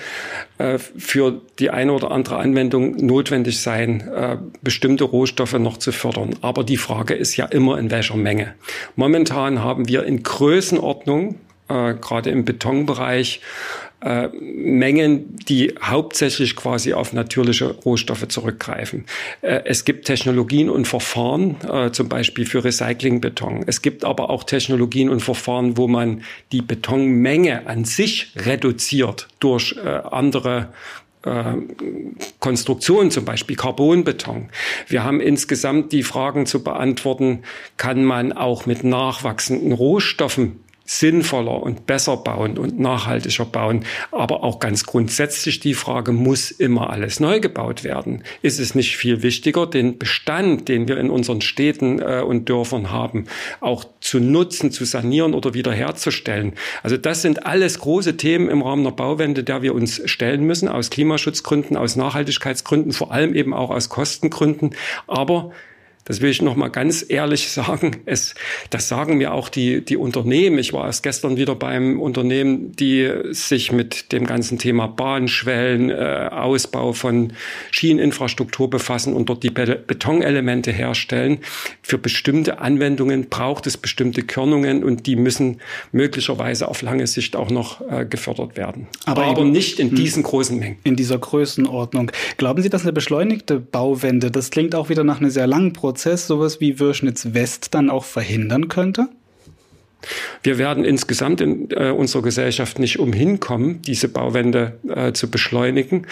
[0.58, 6.34] äh, für die eine oder andere Anwendung notwendig sein, äh, bestimmte Rohstoffe noch zu fördern.
[6.40, 8.54] Aber die Frage ist ja immer, in welcher Menge.
[8.94, 11.36] Momentan haben wir in Größenordnung,
[11.68, 13.40] äh, gerade im Betonbereich,
[14.06, 19.04] äh, Mengen, die hauptsächlich quasi auf natürliche Rohstoffe zurückgreifen.
[19.42, 23.64] Äh, es gibt Technologien und Verfahren, äh, zum Beispiel für Recyclingbeton.
[23.66, 29.74] Es gibt aber auch Technologien und Verfahren, wo man die Betonmenge an sich reduziert durch
[29.76, 30.68] äh, andere
[31.24, 31.54] äh,
[32.38, 34.50] Konstruktionen, zum Beispiel Carbonbeton.
[34.86, 37.42] Wir haben insgesamt die Fragen zu beantworten,
[37.76, 43.84] kann man auch mit nachwachsenden Rohstoffen sinnvoller und besser bauen und nachhaltiger bauen.
[44.12, 48.22] Aber auch ganz grundsätzlich die Frage, muss immer alles neu gebaut werden?
[48.40, 52.90] Ist es nicht viel wichtiger, den Bestand, den wir in unseren Städten äh, und Dörfern
[52.90, 53.26] haben,
[53.60, 56.54] auch zu nutzen, zu sanieren oder wiederherzustellen?
[56.82, 60.68] Also das sind alles große Themen im Rahmen der Bauwende, der wir uns stellen müssen,
[60.68, 64.70] aus Klimaschutzgründen, aus Nachhaltigkeitsgründen, vor allem eben auch aus Kostengründen.
[65.08, 65.50] Aber
[66.06, 67.96] das will ich noch mal ganz ehrlich sagen.
[68.06, 68.34] Es,
[68.70, 70.58] das sagen mir auch die, die Unternehmen.
[70.58, 76.28] Ich war erst gestern wieder beim Unternehmen, die sich mit dem ganzen Thema Bahnschwellen, äh,
[76.30, 77.32] Ausbau von
[77.72, 81.38] Schieneninfrastruktur befassen und dort die Betonelemente herstellen.
[81.82, 85.60] Für bestimmte Anwendungen braucht es bestimmte Körnungen und die müssen
[85.92, 88.86] möglicherweise auf lange Sicht auch noch äh, gefördert werden.
[89.04, 90.78] Aber, Aber nicht in diesen großen Mengen.
[90.84, 92.12] In dieser Größenordnung.
[92.36, 95.95] Glauben Sie, dass eine beschleunigte Bauwende, das klingt auch wieder nach einem sehr langen Prozess,
[95.96, 99.08] Prozess sowas wie Würschnitz West dann auch verhindern könnte?
[100.42, 106.06] Wir werden insgesamt in äh, unserer Gesellschaft nicht umhin kommen, diese Bauwende äh, zu beschleunigen.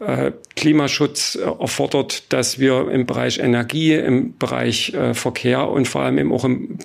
[0.00, 6.02] Äh, Klimaschutz äh, erfordert, dass wir im Bereich Energie, im Bereich äh, Verkehr und vor
[6.02, 6.78] allem eben auch im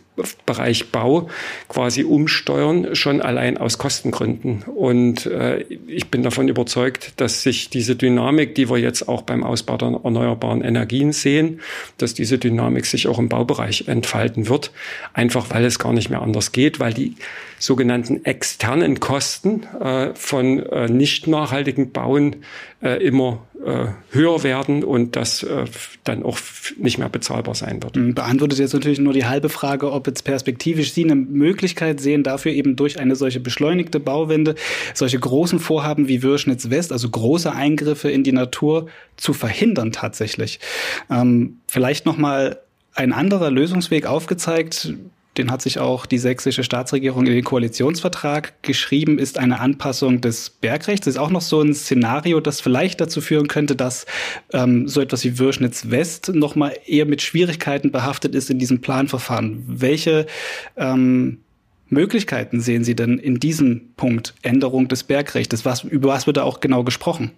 [0.45, 1.29] Bereich Bau
[1.69, 4.63] quasi umsteuern, schon allein aus Kostengründen.
[4.63, 9.43] Und äh, ich bin davon überzeugt, dass sich diese Dynamik, die wir jetzt auch beim
[9.43, 11.61] Ausbau der erneuerbaren Energien sehen,
[11.97, 14.71] dass diese Dynamik sich auch im Baubereich entfalten wird,
[15.13, 17.15] einfach weil es gar nicht mehr anders geht, weil die
[17.59, 22.37] sogenannten externen Kosten äh, von äh, nicht nachhaltigen Bauen
[22.81, 25.65] äh, immer äh, höher werden und das äh,
[26.05, 26.39] dann auch
[26.77, 27.97] nicht mehr bezahlbar sein wird.
[27.97, 32.23] Mhm, beantwortet jetzt natürlich nur die halbe Frage, ob jetzt perspektivisch Sie eine Möglichkeit sehen,
[32.23, 34.55] dafür eben durch eine solche beschleunigte Bauwende
[34.93, 38.87] solche großen Vorhaben wie Würschnitz West, also große Eingriffe in die Natur
[39.17, 40.61] zu verhindern tatsächlich.
[41.09, 42.59] Ähm, vielleicht noch mal
[42.95, 44.93] ein anderer Lösungsweg aufgezeigt,
[45.39, 50.49] den hat sich auch die sächsische Staatsregierung in den Koalitionsvertrag geschrieben, ist eine Anpassung des
[50.49, 51.05] Bergrechts.
[51.05, 54.05] Das ist auch noch so ein Szenario, das vielleicht dazu führen könnte, dass
[54.51, 58.81] ähm, so etwas wie Würschnitz West noch mal eher mit Schwierigkeiten behaftet ist in diesem
[58.81, 59.63] Planverfahren.
[59.65, 60.27] Welche
[60.75, 61.39] ähm,
[61.87, 65.63] Möglichkeiten sehen Sie denn in diesem Punkt Änderung des Bergrechts?
[65.63, 67.31] Was, über was wird da auch genau gesprochen?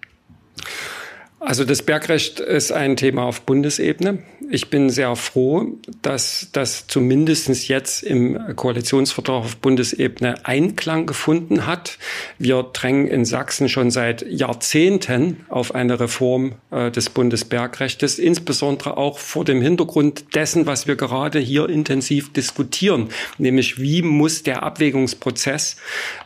[1.44, 4.18] Also das Bergrecht ist ein Thema auf Bundesebene.
[4.48, 11.98] Ich bin sehr froh, dass das zumindest jetzt im Koalitionsvertrag auf Bundesebene Einklang gefunden hat.
[12.38, 19.18] Wir drängen in Sachsen schon seit Jahrzehnten auf eine Reform äh, des Bundesbergrechtes, insbesondere auch
[19.18, 25.76] vor dem Hintergrund dessen, was wir gerade hier intensiv diskutieren, nämlich wie muss der Abwägungsprozess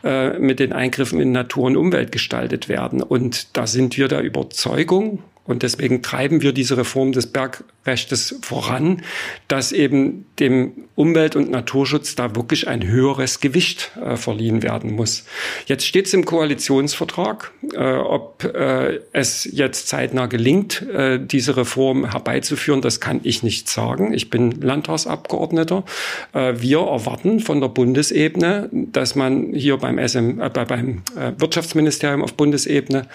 [0.03, 3.01] äh, mit den Eingriffen in Natur und Umwelt gestaltet werden.
[3.01, 5.06] Und da sind wir der Überzeugung,
[5.47, 9.01] und deswegen treiben wir diese Reform des Bergrechtes voran,
[9.47, 15.23] dass eben dem Umwelt- und Naturschutz da wirklich ein höheres Gewicht äh, verliehen werden muss.
[15.65, 22.11] Jetzt steht es im Koalitionsvertrag, äh, ob äh, es jetzt zeitnah gelingt, äh, diese Reform
[22.11, 24.13] herbeizuführen, das kann ich nicht sagen.
[24.13, 25.85] Ich bin Landtagsabgeordneter.
[26.33, 31.03] Äh, wir erwarten von der Bundesebene, dass man hier beim, SM, äh, beim
[31.37, 33.07] Wirtschaftsministerium auf Bundesebene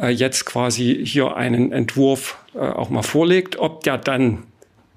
[0.00, 3.58] äh, jetzt quasi hier einen Entwurf äh, auch mal vorlegt.
[3.58, 4.44] Ob der dann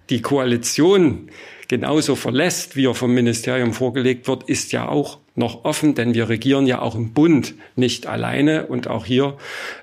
[0.09, 1.29] die Koalition
[1.67, 6.29] genauso verlässt, wie er vom Ministerium vorgelegt wird, ist ja auch noch offen, denn wir
[6.29, 9.35] regieren ja auch im Bund nicht alleine und auch hier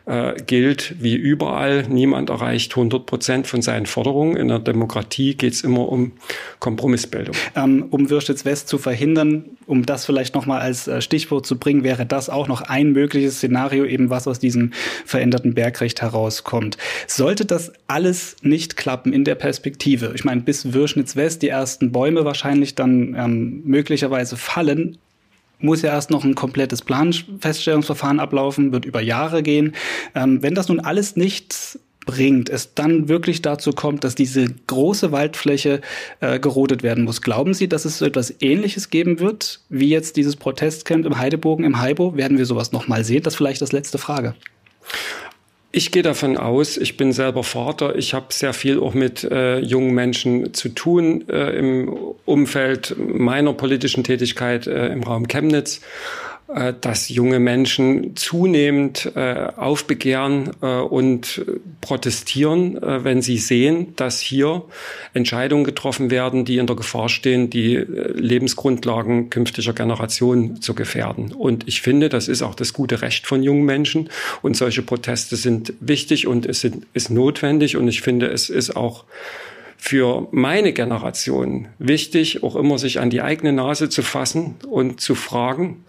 [0.07, 4.37] äh, gilt wie überall, niemand erreicht 100 Prozent von seinen Forderungen.
[4.37, 6.13] In der Demokratie geht es immer um
[6.59, 7.35] Kompromissbildung.
[7.55, 11.59] Ähm, um Würstitz West zu verhindern, um das vielleicht noch mal als äh, Stichwort zu
[11.59, 14.73] bringen, wäre das auch noch ein mögliches Szenario, eben was aus diesem
[15.05, 16.79] veränderten Bergrecht herauskommt.
[17.07, 21.93] Sollte das alles nicht klappen in der Perspektive, ich meine, bis Würschnitz West die ersten
[21.93, 24.99] Bäume wahrscheinlich dann ähm, möglicherweise fallen,
[25.63, 29.75] muss ja erst noch ein komplettes Planfeststellungsverfahren ablaufen, wird über Jahre gehen.
[30.15, 35.13] Ähm, wenn das nun alles nicht bringt, es dann wirklich dazu kommt, dass diese große
[35.13, 35.81] Waldfläche
[36.21, 37.23] äh, gerodet werden muss.
[37.23, 41.65] Glauben Sie, dass es so etwas Ähnliches geben wird, wie jetzt dieses Protestcamp im Heidebogen,
[41.65, 42.17] im Heibo?
[42.17, 43.23] Werden wir sowas nochmal sehen?
[43.23, 44.35] Das ist vielleicht das letzte Frage.
[45.75, 49.59] Ich gehe davon aus, ich bin selber Vater, ich habe sehr viel auch mit äh,
[49.59, 51.89] jungen Menschen zu tun äh, im
[52.27, 55.81] Umfeld meiner politischen Tätigkeit äh, im Raum Chemnitz.
[56.55, 61.45] Äh, dass junge Menschen zunehmend äh, aufbegehren äh, und
[61.81, 64.63] protestieren, wenn sie sehen, dass hier
[65.15, 71.33] Entscheidungen getroffen werden, die in der Gefahr stehen, die Lebensgrundlagen künftiger Generationen zu gefährden.
[71.33, 74.11] Und ich finde, das ist auch das gute Recht von jungen Menschen.
[74.43, 77.77] Und solche Proteste sind wichtig und es ist notwendig.
[77.77, 79.05] Und ich finde, es ist auch
[79.77, 85.15] für meine Generation wichtig, auch immer sich an die eigene Nase zu fassen und zu
[85.15, 85.83] fragen,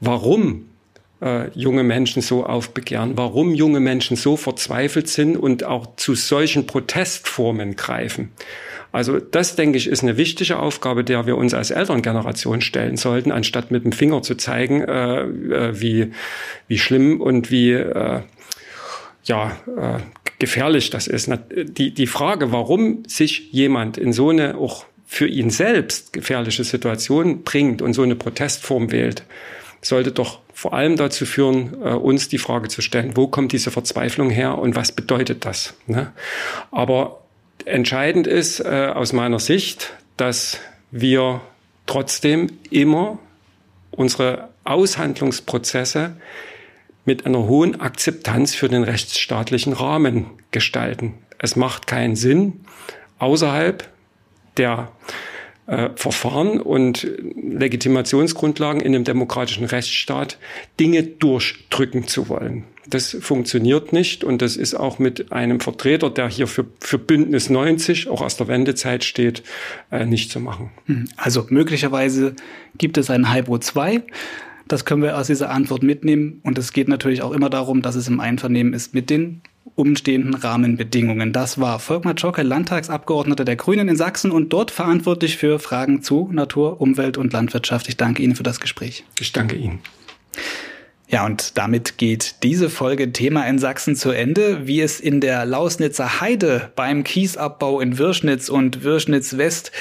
[0.00, 0.66] warum
[1.20, 6.66] äh, junge Menschen so aufbegehren, warum junge Menschen so verzweifelt sind und auch zu solchen
[6.66, 8.30] Protestformen greifen.
[8.90, 13.32] Also das, denke ich, ist eine wichtige Aufgabe, der wir uns als Elterngeneration stellen sollten,
[13.32, 16.12] anstatt mit dem Finger zu zeigen, äh, äh, wie,
[16.68, 18.20] wie schlimm und wie äh,
[19.24, 19.98] ja, äh,
[20.38, 21.30] gefährlich das ist.
[21.50, 27.42] Die, die Frage, warum sich jemand in so eine auch für ihn selbst gefährliche Situation
[27.42, 29.24] bringt und so eine Protestform wählt,
[29.80, 33.70] sollte doch vor allem dazu führen, äh, uns die Frage zu stellen, wo kommt diese
[33.70, 35.74] Verzweiflung her und was bedeutet das?
[35.86, 36.12] Ne?
[36.70, 37.20] Aber
[37.64, 40.58] entscheidend ist äh, aus meiner Sicht, dass
[40.90, 41.40] wir
[41.86, 43.18] trotzdem immer
[43.90, 46.16] unsere Aushandlungsprozesse
[47.04, 51.14] mit einer hohen Akzeptanz für den rechtsstaatlichen Rahmen gestalten.
[51.38, 52.64] Es macht keinen Sinn,
[53.18, 53.88] außerhalb
[54.56, 54.90] der
[55.68, 57.06] äh, Verfahren und
[57.36, 60.38] Legitimationsgrundlagen in einem demokratischen Rechtsstaat
[60.80, 62.64] Dinge durchdrücken zu wollen.
[62.86, 67.50] Das funktioniert nicht und das ist auch mit einem Vertreter, der hier für, für Bündnis
[67.50, 69.42] 90 auch aus der Wendezeit steht,
[69.90, 70.70] äh, nicht zu machen.
[70.86, 71.06] Hm.
[71.16, 72.34] Also möglicherweise
[72.78, 74.02] gibt es ein Hybrid 2.
[74.68, 76.40] Das können wir aus dieser Antwort mitnehmen.
[76.44, 79.42] Und es geht natürlich auch immer darum, dass es im Einvernehmen ist mit den
[79.74, 81.32] umstehenden Rahmenbedingungen.
[81.32, 86.28] Das war Volkmar Czocke, Landtagsabgeordneter der Grünen in Sachsen und dort verantwortlich für Fragen zu
[86.32, 87.88] Natur, Umwelt und Landwirtschaft.
[87.88, 89.04] Ich danke Ihnen für das Gespräch.
[89.20, 89.80] Ich danke Ihnen.
[91.10, 94.66] Ja, und damit geht diese Folge Thema in Sachsen zu Ende.
[94.66, 99.72] Wie es in der Lausnitzer Heide beim Kiesabbau in Wirschnitz und Wirschnitz West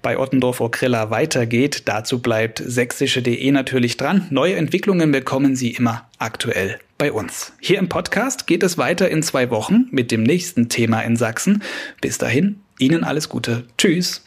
[0.00, 4.28] bei Ottendorf-Okrilla weitergeht, dazu bleibt sächsische.de natürlich dran.
[4.30, 7.52] Neue Entwicklungen bekommen Sie immer aktuell bei uns.
[7.60, 11.64] Hier im Podcast geht es weiter in zwei Wochen mit dem nächsten Thema in Sachsen.
[12.00, 13.64] Bis dahin, Ihnen alles Gute.
[13.76, 14.22] Tschüss.